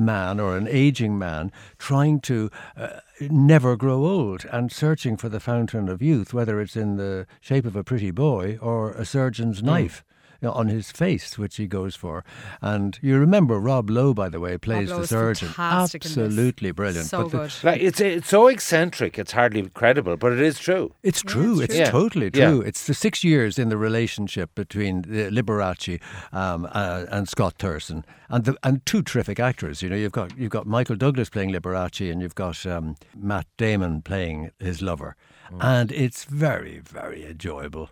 man 0.00 0.40
or 0.40 0.56
an 0.56 0.66
aging 0.68 1.18
man 1.18 1.52
trying 1.78 2.18
to 2.20 2.50
uh, 2.76 3.00
never 3.20 3.76
grow 3.76 4.04
old 4.04 4.44
and 4.46 4.72
searching 4.72 5.16
for 5.16 5.28
the 5.28 5.40
fountain 5.40 5.88
of 5.88 6.02
youth, 6.02 6.32
whether 6.34 6.60
it's 6.60 6.76
in 6.76 6.96
the 6.96 7.26
shape 7.40 7.66
of 7.66 7.76
a 7.76 7.84
pretty 7.84 8.10
boy 8.10 8.58
or 8.60 8.92
a 8.92 9.04
surgeon's 9.04 9.62
knife. 9.62 10.02
You 10.42 10.48
know, 10.48 10.52
on 10.54 10.68
his 10.68 10.90
face, 10.90 11.36
which 11.36 11.56
he 11.56 11.66
goes 11.66 11.94
for, 11.94 12.24
and 12.62 12.98
you 13.02 13.18
remember 13.18 13.58
Rob 13.60 13.90
Lowe, 13.90 14.14
by 14.14 14.28
the 14.30 14.40
way, 14.40 14.56
plays 14.56 14.88
Lowe 14.90 15.00
the 15.00 15.06
surgeon. 15.06 15.48
fantastic 15.48 16.04
in 16.06 16.08
this. 16.12 16.18
Absolutely 16.18 16.70
brilliant. 16.72 17.06
So 17.08 17.24
But 17.24 17.30
the- 17.30 17.38
good. 17.38 17.52
Like 17.64 17.80
it's 17.82 18.00
it's 18.00 18.28
so 18.28 18.46
eccentric. 18.48 19.18
It's 19.18 19.32
hardly 19.32 19.68
credible, 19.68 20.16
but 20.16 20.32
it 20.32 20.40
is 20.40 20.58
true. 20.58 20.94
It's 21.02 21.20
true. 21.22 21.60
it's 21.60 21.74
true. 21.74 21.84
Yeah. 21.84 21.90
totally 21.90 22.30
Yeah. 22.32 22.50
true. 22.50 22.60
It's 22.62 22.86
the 22.86 22.94
six 22.94 23.22
years 23.22 23.58
in 23.58 23.68
the 23.68 23.76
relationship 23.76 24.54
between 24.54 25.00
uh, 25.00 25.28
Liberace 25.30 26.00
um, 26.32 26.66
uh, 26.72 27.04
and 27.10 27.28
Scott 27.28 27.54
Thorson, 27.58 28.04
and 28.30 28.44
the, 28.46 28.56
and 28.62 28.84
two 28.86 29.02
terrific 29.02 29.38
actors. 29.38 29.82
You 29.82 29.90
know, 29.90 29.96
you've 29.96 30.12
got 30.12 30.38
you've 30.38 30.50
got 30.50 30.66
Michael 30.66 30.96
Douglas 30.96 31.28
playing 31.28 31.50
Liberace, 31.52 32.10
and 32.10 32.22
you've 32.22 32.34
got 32.34 32.64
um, 32.64 32.96
Matt 33.14 33.46
Damon 33.58 34.00
playing 34.02 34.52
his 34.58 34.80
lover, 34.80 35.16
Mm. 35.52 35.58
and 35.64 35.92
it's 35.92 36.24
very 36.24 36.78
very 36.78 37.26
enjoyable. 37.26 37.90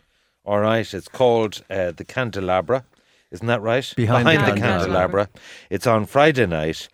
All 0.49 0.61
right, 0.61 0.95
it's 0.95 1.09
called 1.09 1.63
uh, 1.69 1.91
the 1.91 2.07
Candelabra. 2.07 2.87
Isn't 3.31 3.49
that 3.49 3.61
right? 3.61 3.93
Behind 3.95 4.27
the 4.27 4.33
the 4.33 4.59
Candelabra. 4.59 5.27
Candelabra. 5.27 5.29
It's 5.69 5.87
on 5.87 6.07
Friday 6.07 6.47
night. 6.47 6.89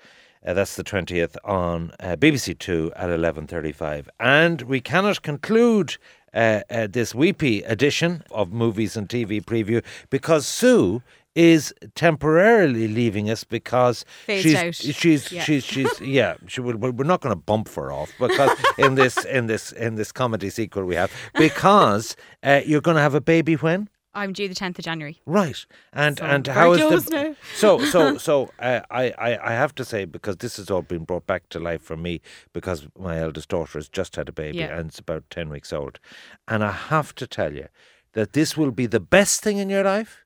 Uh, 0.44 0.54
that's 0.54 0.75
the 0.75 0.82
twentieth 0.82 1.37
on 1.44 1.92
uh, 2.00 2.16
BBC 2.16 2.58
Two 2.58 2.90
at 2.96 3.11
eleven 3.11 3.46
thirty-five, 3.46 4.11
and 4.18 4.62
we 4.62 4.80
cannot 4.80 5.23
conclude 5.23 5.99
uh, 6.34 6.62
uh, 6.68 6.88
this 6.90 7.14
weepy 7.14 7.62
edition 7.62 8.25
of 8.32 8.52
movies 8.52 8.96
and 8.96 9.08
TV 9.08 9.40
preview 9.40 9.84
because 10.11 10.49
Sue 10.49 11.00
is 11.35 11.73
temporarily 11.95 12.87
leaving 12.88 13.29
us 13.31 13.45
because 13.45 14.05
she's 14.26 14.55
out. 14.55 14.75
she's 14.75 15.33
Yeah. 15.33 15.43
she's 15.43 15.64
she's 15.64 16.00
yeah. 16.00 16.35
She 16.47 16.61
will, 16.61 16.76
we're 16.76 17.05
not 17.05 17.21
going 17.21 17.33
to 17.35 17.41
bump 17.41 17.69
her 17.75 17.91
off 17.93 18.12
because 18.19 18.50
in 18.79 18.95
this 18.95 19.25
in 19.25 19.47
this 19.47 19.73
in 19.73 19.97
this 19.97 20.12
comedy 20.12 20.50
sequel 20.50 20.85
we 20.85 20.95
have 20.95 21.11
because 21.35 22.17
uh, 22.43 22.61
you're 22.64 22.81
going 22.81 22.97
to 22.97 23.03
have 23.03 23.14
a 23.14 23.21
baby 23.21 23.55
when. 23.55 23.88
I'm 24.17 24.33
due 24.33 24.47
the 24.49 24.55
10th 24.55 24.79
of 24.79 24.85
January. 24.85 25.21
Right, 25.26 25.67
and 25.93 26.21
So 26.21 26.25
and 26.25 26.47
how 26.47 26.73
is 26.75 27.07
the 27.07 27.11
now. 27.11 27.37
so 27.57 27.85
so 27.85 28.17
so 28.29 28.49
uh, 28.61 28.81
I, 28.88 29.11
I 29.19 29.50
I 29.50 29.53
have 29.55 29.75
to 29.75 29.85
say 29.85 30.05
because 30.05 30.37
this 30.37 30.57
has 30.59 30.71
all 30.71 30.83
been 30.83 31.03
brought 31.03 31.26
back 31.26 31.49
to 31.49 31.59
life 31.59 31.83
for 31.83 31.97
me 31.97 32.21
because 32.53 32.87
my 32.97 33.19
eldest 33.19 33.49
daughter 33.49 33.76
has 33.79 33.88
just 33.88 34.14
had 34.14 34.29
a 34.29 34.33
baby 34.33 34.59
Yeah. 34.59 34.79
and 34.79 34.88
it's 34.91 35.00
about 35.00 35.25
ten 35.31 35.49
weeks 35.49 35.73
old, 35.73 35.99
and 36.47 36.62
I 36.62 36.71
have 36.71 37.12
to 37.17 37.26
tell 37.26 37.53
you 37.55 37.67
that 38.12 38.35
this 38.35 38.57
will 38.57 38.71
be 38.71 38.87
the 38.87 39.00
best 39.00 39.43
thing 39.43 39.59
in 39.59 39.69
your 39.69 39.83
life, 39.83 40.24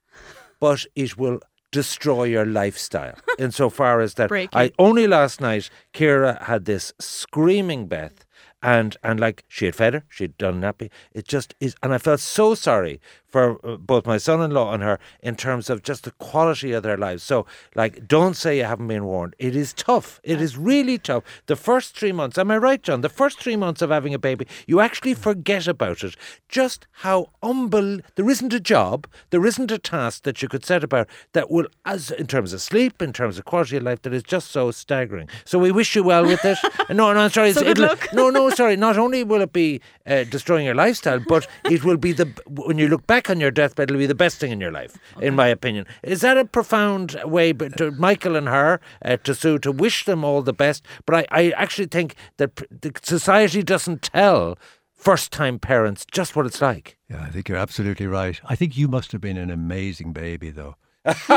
but 0.61 0.85
it 0.95 1.17
will 1.17 1.41
destroy 1.71 2.25
your 2.25 2.47
lifestyle 2.47 3.19
insofar 3.39 4.01
as 4.01 4.15
that 4.15 4.29
Breaking. 4.29 4.59
I 4.59 4.73
only 4.79 5.07
last 5.07 5.41
night 5.41 5.71
Kira 5.93 6.43
had 6.45 6.65
this 6.65 6.93
screaming 6.99 7.87
Beth 7.87 8.25
and 8.63 8.97
and 9.03 9.21
like 9.21 9.45
she 9.49 9.67
had 9.67 9.77
fed 9.77 9.95
her, 9.95 10.05
she'd 10.09 10.37
done 10.37 10.61
nappy. 10.61 10.91
It 11.13 11.29
just 11.29 11.55
is, 11.61 11.77
and 11.83 11.95
I 11.95 11.99
felt 11.99 12.21
so 12.21 12.55
sorry 12.55 13.01
for 13.29 13.65
uh, 13.65 13.77
both 13.77 14.07
my 14.07 14.19
son-in-law 14.19 14.73
and 14.73 14.83
her 14.83 14.99
in 15.23 15.37
terms 15.37 15.69
of 15.69 15.83
just 15.83 16.05
the 16.05 16.11
quality 16.13 16.73
of 16.73 16.83
their 16.83 16.97
lives. 16.97 17.23
So, 17.23 17.47
like, 17.75 18.09
don't 18.09 18.35
say 18.35 18.57
you 18.59 18.65
haven't 18.65 18.89
been 18.89 19.05
warned. 19.05 19.35
It 19.39 19.55
is 19.55 19.73
tough. 19.73 20.21
It 20.23 20.41
is 20.41 20.57
really 20.57 20.99
tough. 20.99 21.25
The 21.47 21.57
first 21.57 21.97
three 21.97 22.13
months, 22.13 22.39
am 22.39 22.51
I 22.51 22.57
right, 22.59 22.83
John? 22.83 23.03
The 23.03 23.09
first 23.09 23.39
three 23.39 23.57
months 23.57 23.83
of 23.83 23.91
having 23.91 24.15
a 24.15 24.19
baby, 24.19 24.47
you 24.67 24.81
actually 24.81 25.15
forget 25.15 25.69
about 25.69 26.03
it. 26.03 26.17
Just 26.49 26.87
how 26.93 27.31
humble. 27.43 27.99
There 28.15 28.31
isn't 28.31 28.53
a 28.53 28.61
job, 28.61 29.07
there 29.31 29.45
isn't 29.45 29.71
a 29.71 29.79
task 29.79 30.23
that 30.23 30.41
you 30.41 30.49
could 30.49 30.65
set 30.65 30.83
about 30.83 31.09
that 31.33 31.51
will, 31.51 31.67
as 31.85 32.11
in 32.11 32.27
terms 32.27 32.53
of 32.53 32.63
sleep, 32.63 33.03
in 33.03 33.13
terms 33.13 33.39
of 33.39 33.45
quality 33.45 33.77
of 33.77 33.83
life, 33.83 34.03
that 34.03 34.15
is 34.15 34.23
just 34.23 34.51
so 34.51 34.71
staggering. 34.71 35.29
So 35.45 35.59
we 35.59 35.71
wish 35.71 35.95
you 35.95 36.03
well 36.03 36.25
with 36.25 36.45
it. 36.45 36.59
no, 36.91 37.13
no, 37.13 37.21
I'm 37.21 37.31
sorry. 37.31 37.53
So 37.53 37.63
good 37.63 37.79
luck. 37.79 38.09
no, 38.13 38.31
no, 38.31 38.49
sorry. 38.51 38.77
Not 38.77 38.97
only 38.97 39.25
will 39.25 39.43
it 39.43 39.53
be 39.53 39.81
uh, 40.07 40.25
destroying 40.25 40.65
your 40.65 40.75
lifestyle, 40.75 41.21
but 41.21 41.47
it 41.65 41.85
will 41.85 41.97
be 41.97 42.13
the 42.13 42.29
when 42.49 42.79
you 42.79 42.89
look 42.89 43.07
back 43.07 43.18
on 43.29 43.41
your 43.41 43.51
deathbed, 43.51 43.91
it'll 43.91 43.99
be 43.99 44.07
the 44.07 44.15
best 44.15 44.39
thing 44.39 44.53
in 44.53 44.61
your 44.61 44.71
life, 44.71 44.97
in 45.21 45.35
my 45.35 45.49
opinion. 45.49 45.87
Is 46.03 46.21
that 46.21 46.39
a 46.39 46.45
profound 46.45 47.21
way 47.25 47.53
to 47.53 47.91
Michael 47.93 48.37
and 48.37 48.49
her 48.49 48.81
uh, 49.05 49.17
to 49.25 49.35
Sue 49.35 49.59
to 49.59 49.73
wish 49.73 50.05
them 50.05 50.25
all 50.25 50.43
the 50.43 50.53
best? 50.53 50.87
But 51.07 51.15
I, 51.15 51.27
I 51.31 51.51
actually 51.57 51.89
think 51.89 52.15
that 52.37 52.57
the 52.57 52.93
society 53.03 53.63
doesn't 53.63 54.03
tell 54.03 54.59
first-time 54.95 55.59
parents 55.59 56.05
just 56.11 56.35
what 56.35 56.47
it's 56.47 56.61
like. 56.61 56.97
Yeah, 57.09 57.23
I 57.23 57.31
think 57.31 57.49
you're 57.49 57.59
absolutely 57.59 58.07
right. 58.07 58.41
I 58.45 58.57
think 58.57 58.77
you 58.77 58.89
must 58.89 59.13
have 59.13 59.21
been 59.21 59.37
an 59.37 59.51
amazing 59.51 60.13
baby, 60.13 60.51
though. 60.51 60.77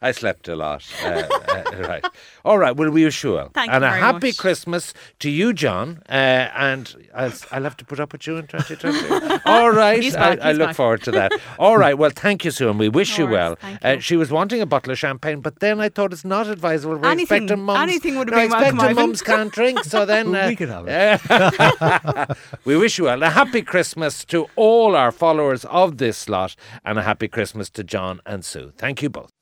I 0.00 0.12
slept 0.12 0.46
a 0.48 0.54
lot. 0.56 0.84
Uh, 1.02 1.08
uh, 1.08 1.64
right. 1.88 2.04
All 2.44 2.58
right. 2.58 2.76
Well, 2.76 2.90
we 2.90 3.04
wish 3.04 3.22
you 3.24 3.32
well. 3.32 3.50
Thank 3.52 3.72
and 3.72 3.82
you 3.82 3.88
a 3.88 3.92
happy 3.92 4.28
much. 4.28 4.38
Christmas 4.38 4.94
to 5.18 5.28
you, 5.30 5.52
John. 5.52 6.02
Uh, 6.08 6.12
and 6.12 6.94
I'll, 7.14 7.32
I'll 7.50 7.62
have 7.64 7.76
to 7.78 7.84
put 7.84 7.98
up 7.98 8.12
with 8.12 8.26
you 8.26 8.36
in 8.36 8.46
2020. 8.46 9.40
All 9.44 9.70
right. 9.70 10.02
He's 10.02 10.14
back, 10.14 10.40
I, 10.40 10.50
I 10.50 10.52
look 10.52 10.68
back. 10.68 10.76
forward 10.76 11.02
to 11.04 11.10
that. 11.12 11.32
All 11.58 11.76
right. 11.78 11.98
Well, 11.98 12.10
thank 12.14 12.44
you, 12.44 12.50
Sue, 12.52 12.70
and 12.70 12.78
we 12.78 12.88
wish 12.88 13.18
No 13.18 13.24
you 13.24 13.30
worries, 13.30 13.34
well. 13.38 13.56
thank 13.56 13.84
Uh, 13.84 13.88
you. 13.90 14.00
she 14.00 14.16
was 14.16 14.30
wanting 14.30 14.60
a 14.60 14.66
bottle 14.66 14.92
of 14.92 14.98
champagne, 14.98 15.40
but 15.40 15.58
then 15.60 15.80
I 15.80 15.88
thought 15.88 16.12
it's 16.12 16.24
not 16.24 16.46
advisable. 16.46 16.96
We're 16.96 17.08
Anything- 17.10 17.44
expecting 17.44 17.64
mums. 17.64 17.80
anything 17.80 18.16
would 18.18 18.28
have 18.30 18.36
we're 18.36 18.44
been 18.44 18.50
welcome, 18.52 18.74
expecting 18.76 18.90
Ivan. 18.98 19.06
mums 19.08 19.22
can't 19.22 19.52
drink, 19.52 19.84
so 19.84 20.06
then. 20.06 20.28
Well, 20.38 20.44
uh, 20.44 20.48
we 20.48 20.56
could 20.56 20.68
have 20.68 20.84
it. 20.88 22.36
we 22.64 22.76
wish 22.76 22.98
you 22.98 23.04
well. 23.04 23.22
A 23.22 23.30
happy 23.30 23.62
Christmas 23.62 24.24
to 24.26 24.46
all 24.56 24.94
our 24.94 25.10
followers 25.10 25.64
of 25.66 25.98
this 25.98 26.16
slot, 26.18 26.54
and 26.84 26.98
a 26.98 27.02
happy 27.02 27.28
Christmas 27.28 27.70
to 27.70 27.82
John 27.84 28.20
and 28.28 28.44
Sue. 28.44 28.72
Thank 28.76 29.02
you 29.02 29.10
both. 29.10 29.32